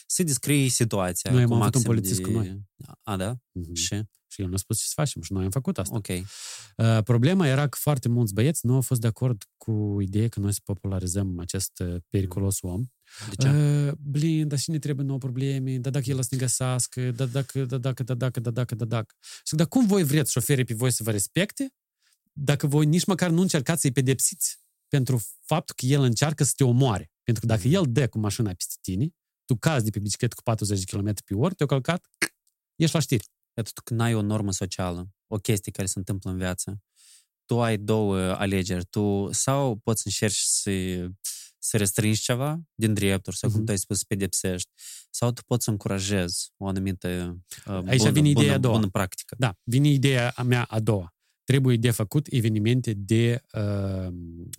Să 0.06 0.22
descrii 0.22 0.68
situația. 0.68 1.30
Noi 1.30 1.42
am 1.42 1.48
cu 1.48 1.54
avut 1.54 1.64
un 1.64 1.70
maxim 1.70 1.90
polițist 1.90 2.20
de... 2.20 2.22
cu 2.22 2.30
noi. 2.30 2.62
A, 3.02 3.16
da? 3.16 3.36
Mhm. 3.52 3.74
Și? 3.74 4.02
Și 4.26 4.40
el 4.42 4.48
ne-a 4.48 4.58
spus 4.58 4.78
ce 4.78 4.86
să 4.86 4.92
facem 4.94 5.22
și 5.22 5.32
noi 5.32 5.44
am 5.44 5.50
făcut 5.50 5.78
asta. 5.78 5.96
Ok. 5.96 6.06
Uh, 6.08 7.02
problema 7.04 7.46
era 7.46 7.68
că 7.68 7.78
foarte 7.80 8.08
mulți 8.08 8.34
băieți 8.34 8.66
nu 8.66 8.74
au 8.74 8.80
fost 8.80 9.00
de 9.00 9.06
acord 9.06 9.44
cu 9.56 9.98
ideea 10.00 10.28
că 10.28 10.40
noi 10.40 10.52
să 10.52 10.60
popularizăm 10.64 11.38
acest 11.38 11.78
uh, 11.78 11.96
periculos 12.08 12.62
om. 12.62 12.84
De 13.28 13.34
ce? 13.42 13.48
Uh, 13.48 13.92
blin, 14.00 14.48
dar 14.48 14.58
și 14.58 14.70
ne 14.70 14.78
trebuie 14.78 15.06
nouă 15.06 15.18
probleme, 15.18 15.76
dar 15.76 15.92
dacă 15.92 16.04
el 16.08 16.18
o 16.18 16.22
să 16.22 16.28
ne 16.30 16.38
găsească, 16.38 17.10
dar 17.10 17.26
dacă, 17.26 17.64
dar 17.64 17.78
dacă, 17.78 18.02
dar 18.02 18.16
dacă, 18.16 18.40
dar 18.40 18.52
dacă, 18.52 18.74
dar 18.74 18.86
dacă. 18.86 19.14
Și 19.44 19.54
dar 19.54 19.66
cum 19.66 19.86
voi 19.86 20.04
vreți 20.04 20.32
șoferii 20.32 20.64
pe 20.64 20.74
voi 20.74 20.90
să 20.90 21.02
vă 21.02 21.10
respecte 21.10 21.72
dacă 22.32 22.66
voi 22.66 22.86
nici 22.86 23.04
măcar 23.04 23.30
nu 23.30 23.40
încercați 23.40 23.80
să-i 23.80 23.92
pedepsiți 23.92 24.58
pentru 24.88 25.22
faptul 25.44 25.74
că 25.78 25.86
el 25.86 26.02
încearcă 26.02 26.44
să 26.44 26.52
te 26.56 26.64
omoare? 26.64 27.10
Pentru 27.22 27.46
că 27.46 27.54
dacă 27.54 27.68
el 27.68 27.84
dă 27.88 28.08
cu 28.08 28.18
mașina 28.18 28.52
peste 28.52 28.74
tine, 28.80 29.08
tu 29.44 29.56
cazi 29.56 29.84
de 29.84 29.90
pe 29.90 29.98
bicicletă 29.98 30.34
cu 30.34 30.42
40 30.42 30.84
de 30.84 30.96
km 30.96 31.14
pe 31.24 31.34
oră, 31.34 31.54
te-au 31.54 31.68
călcat, 31.68 32.06
ești 32.76 32.94
la 32.94 33.00
știri. 33.00 33.24
Iată, 33.56 33.70
tu 33.74 33.82
când 33.82 34.00
ai 34.00 34.14
o 34.14 34.22
normă 34.22 34.52
socială, 34.52 35.08
o 35.26 35.36
chestie 35.36 35.72
care 35.72 35.86
se 35.86 35.98
întâmplă 35.98 36.30
în 36.30 36.36
viață, 36.36 36.82
tu 37.44 37.62
ai 37.62 37.78
două 37.78 38.18
alegeri. 38.18 38.84
Tu 38.84 39.28
sau 39.32 39.76
poți 39.76 40.02
încerci 40.06 40.40
să, 40.40 40.70
să 41.62 41.76
restrângi 41.76 42.20
ceva 42.20 42.60
din 42.74 42.94
drepturi, 42.94 43.36
sau 43.36 43.48
cum 43.48 43.56
Mhm. 43.58 43.66
tu 43.66 43.72
ai 43.72 43.78
spus, 43.78 43.98
să 43.98 44.04
pedepsești, 44.08 44.70
sau 45.10 45.30
tu 45.32 45.42
poți 45.46 45.64
să 45.64 45.70
încurajezi 45.70 46.52
o 46.56 46.66
anumită 46.66 47.38
uh, 47.66 47.82
Aici 47.86 47.98
bună, 47.98 48.10
vine 48.10 48.28
ideea 48.28 48.44
bună, 48.44 48.54
a 48.54 48.58
doua. 48.58 48.74
bună 48.74 48.88
practică. 48.90 49.34
Da, 49.38 49.54
vine 49.62 49.88
ideea 49.88 50.32
a 50.36 50.42
mea 50.42 50.64
a 50.64 50.80
doua. 50.80 51.14
Trebuie 51.44 51.76
de 51.76 51.90
făcut 51.90 52.26
evenimente 52.30 52.92
de 52.92 53.42
uh, 53.52 54.12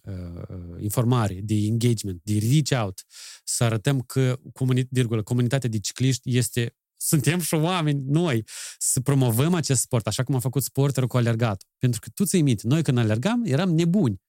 uh, 0.04 0.82
informare, 0.82 1.40
de 1.44 1.56
engagement, 1.56 2.20
de 2.24 2.38
reach 2.40 2.84
out, 2.84 3.04
să 3.44 3.64
arătăm 3.64 4.02
că 4.02 4.40
comuni- 4.54 4.88
virgulă, 4.90 5.24
comunitatea 5.24 5.70
de 5.70 5.80
cicliști 5.80 6.38
este 6.38 6.76
suntem 6.98 7.40
și 7.40 7.54
oameni, 7.54 8.04
noi, 8.06 8.44
să 8.78 9.00
promovăm 9.00 9.54
acest 9.54 9.82
sport, 9.82 10.08
așa 10.08 10.24
cum 10.24 10.36
a 10.36 10.40
făcut 10.40 10.64
sporterul 10.64 11.10
cu 11.10 11.18
alergatul. 11.18 11.68
Pentru 11.78 12.00
că 12.00 12.10
tu 12.14 12.24
ți 12.26 12.42
minte, 12.42 12.68
noi 12.68 12.84
când 12.84 12.98
alergam, 12.98 13.44
eram 13.46 13.70
nebuni. 13.70 14.22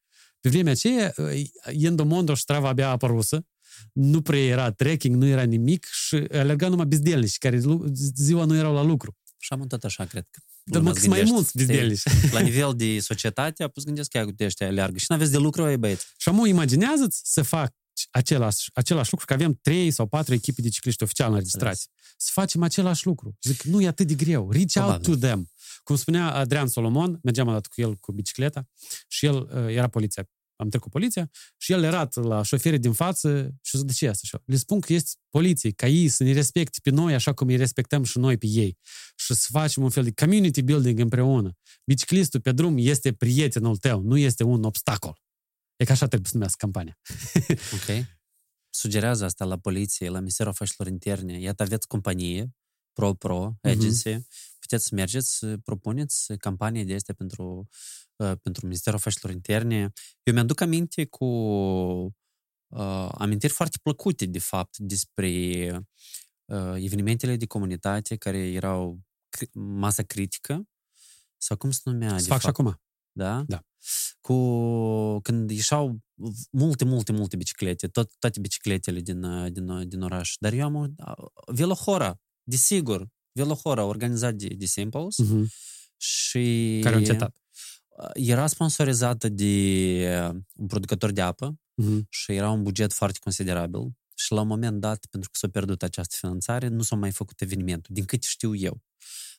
Pe 0.45 0.51
vremea 0.51 0.73
aceea, 0.73 1.15
Endomondo 1.65 2.35
și 2.35 2.43
Strava 2.43 2.69
abia 2.69 2.89
apărusă, 2.89 3.47
nu 3.93 4.23
prea 4.23 4.41
era 4.45 4.71
trekking, 4.71 5.17
nu 5.17 5.27
era 5.27 5.43
nimic 5.43 5.87
și 5.93 6.15
alerga 6.31 6.69
numai 6.69 6.87
bezdelnici, 6.87 7.39
care 7.39 7.61
lu- 7.61 7.85
ziua 8.15 8.45
nu 8.45 8.55
erau 8.57 8.75
la 8.75 8.83
lucru. 8.83 9.17
Și 9.39 9.53
am 9.53 9.67
tot 9.67 9.85
așa, 9.85 10.05
cred 10.05 10.27
că. 10.31 10.41
Dar 10.65 10.79
lumea 10.79 10.93
mă, 10.93 10.99
se 10.99 11.09
mai 11.09 11.19
gândește. 11.19 11.35
mulți 11.35 11.57
bezdelnici. 11.57 12.33
La 12.37 12.41
nivel 12.41 12.73
de 12.77 13.01
societate, 13.01 13.63
a 13.63 13.69
pus 13.69 13.85
gândesc 13.85 14.11
că 14.11 14.23
uite, 14.25 14.45
ăștia 14.45 14.67
aleargă 14.67 14.99
și 14.99 15.07
n-aveți 15.09 15.31
de 15.31 15.37
lucru, 15.39 15.69
ei 15.71 15.77
băieți. 15.77 16.07
Și 16.17 16.29
amu, 16.29 16.47
imaginează-ți 16.47 17.21
să 17.25 17.43
fac 17.43 17.73
același, 18.11 18.71
același 18.75 19.11
lucru, 19.11 19.27
că 19.27 19.33
avem 19.33 19.59
trei 19.63 19.91
sau 19.91 20.07
patru 20.07 20.35
echipe 20.35 20.63
de 20.63 20.69
cicliști 20.69 21.03
oficial 21.03 21.31
înregistrați. 21.31 21.89
Să 22.17 22.31
facem 22.33 22.63
același 22.63 23.07
lucru. 23.07 23.37
Zic, 23.43 23.63
nu 23.63 23.81
e 23.81 23.87
atât 23.87 24.07
de 24.07 24.15
greu. 24.15 24.51
Reach 24.51 24.75
out 24.77 24.85
Probabil. 24.87 25.05
to 25.15 25.27
them. 25.27 25.49
Cum 25.83 25.97
spunea 25.97 26.33
Adrian 26.35 26.69
Solomon, 26.69 27.19
mergeam 27.23 27.49
odată 27.49 27.69
cu 27.75 27.81
el 27.81 27.97
cu 27.97 28.13
bicicleta 28.13 28.69
și 29.09 29.27
el 29.27 29.35
uh, 29.37 29.67
era 29.69 29.89
poliția. 29.89 30.29
Am 30.57 30.69
trecut 30.69 30.91
poliția 30.91 31.31
și 31.57 31.73
el 31.73 31.83
era 31.83 32.09
la 32.15 32.43
șoferii 32.43 32.79
din 32.79 32.93
față 32.93 33.55
și 33.63 33.77
zic, 33.77 33.87
de 33.87 33.93
ce 33.93 34.05
e 34.05 34.09
asta? 34.09 34.21
Și 34.25 34.35
eu, 34.35 34.43
Le 34.47 34.57
spun 34.57 34.81
că 34.81 34.93
este 34.93 35.11
poliție, 35.29 35.71
ca 35.71 35.87
ei 35.87 36.09
să 36.09 36.23
ne 36.23 36.33
respecte 36.33 36.79
pe 36.83 36.91
noi 36.91 37.15
așa 37.15 37.33
cum 37.33 37.49
îi 37.49 37.57
respectăm 37.57 38.03
și 38.03 38.19
noi 38.19 38.39
pe 38.39 38.47
ei. 38.47 38.79
Și 39.17 39.35
să 39.35 39.47
facem 39.51 39.83
un 39.83 39.91
fel 39.91 40.05
de 40.05 40.13
community 40.13 40.63
building 40.63 40.99
împreună. 40.99 41.57
Biciclistul 41.85 42.41
pe 42.41 42.53
drum 42.53 42.75
este 42.79 43.13
prietenul 43.13 43.77
tău, 43.77 44.03
nu 44.03 44.17
este 44.17 44.43
un 44.43 44.65
obstacol. 44.65 45.23
E 45.77 45.85
că 45.85 45.93
așa 45.93 46.07
trebuie 46.07 46.29
să 46.29 46.35
numească 46.35 46.59
campania. 46.61 46.99
Ok? 47.75 48.07
Sugerează 48.71 49.25
asta 49.25 49.45
la 49.45 49.59
poliție, 49.59 50.09
la 50.09 50.19
Ministerul 50.19 50.53
Afacerilor 50.53 50.89
Interne. 50.89 51.41
Iată, 51.41 51.63
aveți 51.63 51.87
companie, 51.87 52.55
Pro-Pro, 52.93 53.55
agency. 53.63 54.27
Puteți 54.75 54.89
să 54.89 54.95
mergeți, 54.95 55.37
să 55.37 55.57
propuneți 55.57 56.37
campanie 56.37 56.85
de 56.85 56.95
astea 56.95 57.15
pentru, 57.15 57.69
uh, 58.17 58.33
pentru 58.43 58.67
Ministerul 58.67 58.99
Afacerilor 58.99 59.35
Interne. 59.35 59.93
Eu 60.23 60.35
mi-aduc 60.35 60.61
aminte 60.61 61.05
cu 61.05 61.25
uh, 62.67 63.09
amintiri 63.11 63.53
foarte 63.53 63.79
plăcute, 63.83 64.27
de 64.27 64.39
fapt, 64.39 64.79
despre 64.79 65.29
uh, 66.45 66.75
evenimentele 66.75 67.37
de 67.37 67.47
comunitate 67.47 68.17
care 68.17 68.39
erau 68.39 69.01
cri- 69.37 69.51
masa 69.53 70.03
critică, 70.03 70.69
sau 71.37 71.57
cum 71.57 71.71
se 71.71 71.81
numea? 71.85 72.19
Să 72.19 72.23
de 72.25 72.29
fac 72.29 72.39
și 72.39 72.47
fapt? 72.47 72.59
acum. 72.59 72.83
Da? 73.13 73.45
Da. 73.47 73.63
Cu, 74.21 75.21
când 75.21 75.51
ieșau 75.51 75.99
multe, 76.51 76.85
multe, 76.85 77.13
multe 77.13 77.37
biciclete, 77.37 77.89
tot, 77.89 78.13
toate 78.19 78.41
bicicletele 78.41 79.01
din, 79.01 79.23
uh, 79.23 79.53
din, 79.53 79.69
uh, 79.69 79.87
din 79.87 80.01
oraș. 80.01 80.35
Dar 80.39 80.53
eu 80.53 80.65
am 80.65 80.75
o, 80.75 80.87
Velohora, 81.47 82.21
desigur, 82.43 83.09
Velohora, 83.45 83.85
organizat 83.85 84.35
de, 84.35 84.47
de 84.57 84.65
Simples 84.65 85.19
Mhm. 85.19 85.51
și 85.97 86.79
Care 86.83 86.95
au 86.95 87.01
încetat. 87.01 87.37
uh, 87.99 88.09
era 88.15 88.47
sponsorizată 88.47 89.29
de 89.29 89.53
uh, 90.29 90.37
un 90.57 90.67
producător 90.67 91.11
de 91.11 91.21
apă 91.21 91.59
Mhm. 91.75 92.07
și 92.09 92.33
era 92.33 92.51
un 92.51 92.63
buget 92.63 92.93
foarte 92.93 93.19
considerabil 93.23 93.81
și 94.15 94.33
la 94.33 94.41
un 94.41 94.47
moment 94.47 94.81
dat, 94.81 95.07
pentru 95.11 95.31
că 95.31 95.39
s-a 95.39 95.49
pierdut 95.49 95.83
această 95.83 96.15
finanțare, 96.19 96.69
nu 96.69 96.83
s-a 96.83 96.97
mai 96.97 97.11
făcut 97.11 97.41
evenimentul, 97.41 97.95
din 97.95 98.05
cât 98.05 98.23
știu 98.23 98.55
eu. 98.55 98.81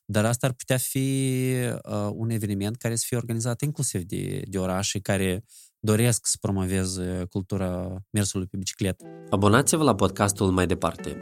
Dar 0.05 0.25
asta 0.25 0.47
ar 0.47 0.53
putea 0.53 0.77
fi 0.77 1.53
uh, 1.89 2.09
un 2.13 2.29
eveniment 2.29 2.75
care 2.75 2.95
să 2.95 3.03
fie 3.07 3.17
organizat 3.17 3.61
inclusiv 3.61 4.01
de, 4.01 4.41
de 4.47 4.57
orașe 4.57 4.99
care 4.99 5.43
doresc 5.79 6.27
să 6.27 6.37
promoveze 6.41 7.25
cultura 7.29 8.03
mersului 8.09 8.47
pe 8.47 8.57
bicicletă. 8.57 9.05
Abonați-vă 9.29 9.83
la 9.83 9.95
podcastul 9.95 10.51
mai 10.51 10.67
departe. 10.67 11.17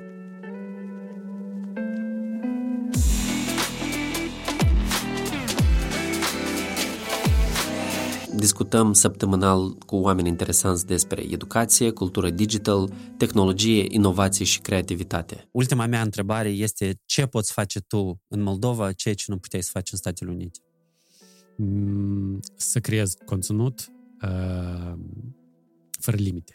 Discutăm 8.43 8.93
săptămânal 8.93 9.73
cu 9.73 9.95
oameni 9.95 10.27
interesanți 10.27 10.85
despre 10.85 11.21
educație, 11.21 11.89
cultură 11.91 12.29
digital, 12.29 12.93
tehnologie, 13.17 13.85
inovație 13.89 14.45
și 14.45 14.59
creativitate. 14.59 15.49
Ultima 15.51 15.85
mea 15.85 16.01
întrebare 16.01 16.49
este 16.49 16.99
ce 17.05 17.25
poți 17.25 17.51
face 17.51 17.79
tu 17.79 18.21
în 18.27 18.41
Moldova, 18.41 18.91
ceea 18.91 19.13
ce 19.13 19.25
nu 19.27 19.37
puteai 19.37 19.63
să 19.63 19.69
faci 19.73 19.91
în 19.91 19.97
Statele 19.97 20.31
Unite? 20.31 20.59
Mm, 21.57 22.39
Să 22.55 22.79
creez 22.79 23.13
conținut 23.25 23.91
uh, 24.21 24.93
fără 25.99 26.17
limite. 26.17 26.53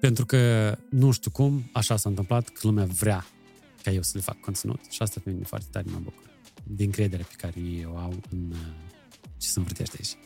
Pentru 0.00 0.26
că, 0.26 0.74
nu 0.90 1.10
știu 1.10 1.30
cum, 1.30 1.70
așa 1.72 1.96
s-a 1.96 2.08
întâmplat, 2.08 2.48
că 2.48 2.60
lumea 2.62 2.84
vrea 2.84 3.26
ca 3.82 3.90
eu 3.90 4.02
să 4.02 4.12
le 4.14 4.20
fac 4.20 4.40
conținut 4.40 4.80
și 4.90 5.02
asta 5.02 5.20
pe 5.24 5.30
mine 5.30 5.44
foarte 5.44 5.68
tare 5.70 5.86
mă 5.90 5.98
bucur. 6.02 6.30
Din 6.64 6.86
încrederea 6.86 7.26
pe 7.28 7.34
care 7.36 7.60
ei 7.60 7.88
o 7.92 7.96
au 7.96 8.14
în 8.30 8.50
uh, 8.50 8.89
ce 9.38 9.48
se 9.48 9.58
învârtește 9.58 9.96
aici. 9.98 10.16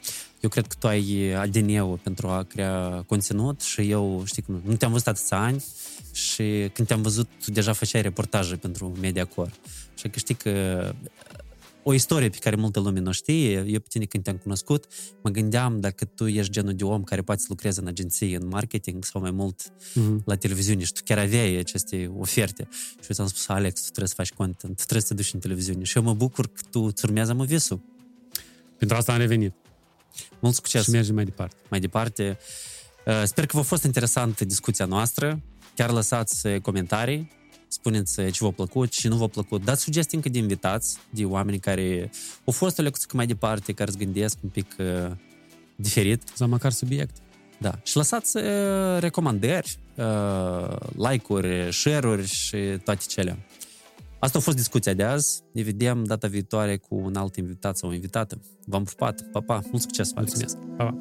Eu 0.41 0.51
cred 0.51 0.67
că 0.67 0.75
tu 0.79 0.87
ai 0.87 1.33
ADN-ul 1.33 2.01
pentru 2.03 2.29
a 2.29 2.43
crea 2.43 3.05
conținut 3.07 3.61
și 3.61 3.91
eu, 3.91 4.23
știi 4.25 4.43
cum, 4.43 4.61
nu 4.65 4.77
te-am 4.77 4.91
văzut 4.91 5.07
atâția 5.07 5.41
ani 5.41 5.65
și 6.13 6.71
când 6.73 6.89
te-am 6.89 7.03
văzut, 7.03 7.29
tu 7.45 7.51
deja 7.51 7.73
făceai 7.73 8.03
reportaje 8.03 8.57
pentru 8.57 8.97
Mediacor. 9.01 9.53
Și 9.95 10.09
că 10.09 10.19
știi 10.19 10.35
că 10.35 10.95
o 11.83 11.93
istorie 11.95 12.29
pe 12.29 12.39
care 12.41 12.57
multă 12.57 12.81
lume 12.81 13.01
nu 13.01 13.13
știe, 13.13 13.65
eu 13.67 13.81
pe 13.81 13.87
tine 13.89 14.05
când 14.05 14.25
te-am 14.25 14.37
cunoscut, 14.37 14.87
mă 15.23 15.31
gândeam 15.31 15.81
dacă 15.81 16.05
tu 16.05 16.27
ești 16.27 16.53
genul 16.53 16.75
de 16.75 16.85
om 16.85 17.03
care 17.03 17.23
poate 17.23 17.41
să 17.41 17.47
lucreze 17.49 17.81
în 17.81 17.87
agenție, 17.87 18.37
în 18.37 18.49
marketing 18.49 19.05
sau 19.05 19.21
mai 19.21 19.31
mult 19.31 19.73
Mm-hmm. 20.01 20.25
la 20.25 20.37
televiziune 20.37 20.85
și 20.85 20.93
tu 20.93 21.01
chiar 21.05 21.19
aveai 21.19 21.57
aceste 21.57 22.13
oferte. 22.19 22.69
Și 22.71 23.07
eu 23.09 23.15
ți-am 23.15 23.27
spus, 23.27 23.49
Alex, 23.49 23.81
tu 23.81 23.87
trebuie 23.87 24.09
să 24.09 24.15
faci 24.15 24.33
content, 24.33 24.77
tu 24.77 24.83
trebuie 24.83 25.01
să 25.01 25.09
te 25.09 25.15
duci 25.15 25.33
în 25.33 25.41
televiziune. 25.41 25.85
Și 25.85 25.97
eu 25.97 26.03
mă 26.03 26.15
bucur 26.15 26.47
că 26.47 26.61
tu 26.71 26.81
îți 26.81 27.05
urmează 27.05 27.35
mă 27.35 27.45
visul. 27.45 27.81
Pentru 28.79 28.97
asta 28.97 29.13
am 29.13 29.19
revenit 29.19 29.55
Mult 30.39 30.55
succes! 30.55 30.83
și 30.83 30.91
mergem 30.91 31.15
mai 31.15 31.25
departe. 31.25 31.57
mai 31.71 31.81
departe. 31.81 32.39
Uh, 33.07 33.23
Sper 33.25 33.47
că 33.47 33.57
v-a 33.57 33.63
fost 33.63 33.85
interesantă 33.85 34.45
discuția 34.45 34.85
noastră. 34.85 35.41
Chiar 35.75 35.91
lăsați 35.91 36.47
uh, 36.47 36.61
comentarii, 36.61 37.31
spuneți 37.69 38.21
uh, 38.21 38.33
ce 38.33 38.45
v-a 38.45 38.51
plăcut, 38.51 38.91
ce 38.91 39.09
nu 39.09 39.17
v-a 39.17 39.27
plăcut. 39.27 39.65
Dați 39.65 39.83
sugestii 39.83 40.17
încă 40.17 40.29
de 40.29 40.39
invitați, 40.39 40.99
de 41.11 41.25
oameni 41.25 41.59
care 41.59 42.11
au 42.45 42.53
fost 42.53 42.79
o 42.79 42.83
lecție 42.83 43.09
mai 43.13 43.27
departe, 43.27 43.73
care 43.73 43.91
îți 43.91 43.99
gândesc 43.99 44.37
un 44.43 44.49
pic 44.49 44.75
uh, 44.79 45.11
diferit. 45.77 46.23
Sau 46.35 46.49
măcar 46.49 46.73
subiect. 46.73 47.17
Da. 47.59 47.79
Și 47.83 47.97
lăsați 47.97 48.37
uh, 48.37 48.43
recomandări, 48.99 49.79
uh, 49.95 50.77
like-uri, 50.93 51.73
share-uri 51.73 52.27
și 52.27 52.57
toate 52.85 53.05
cele. 53.09 53.39
Asta 54.25 54.39
a 54.39 54.41
fost 54.41 54.57
discuția 54.57 54.95
de 54.95 55.03
azi. 55.03 55.43
Ne 55.53 55.63
vedem 55.63 56.05
data 56.05 56.29
viitoare 56.29 56.77
cu 56.77 56.95
un 56.95 57.17
alt 57.17 57.37
invitat 57.37 57.77
sau 57.77 57.91
o 57.91 57.93
invitată. 57.93 58.41
V-am 58.67 58.85
pupat. 58.85 59.23
Pa, 59.33 59.41
pa! 59.41 59.61
Mult 59.71 59.83
succes! 59.83 60.13
Mulțumesc! 60.13 60.57
Pa, 60.57 60.85
pa! 60.85 61.01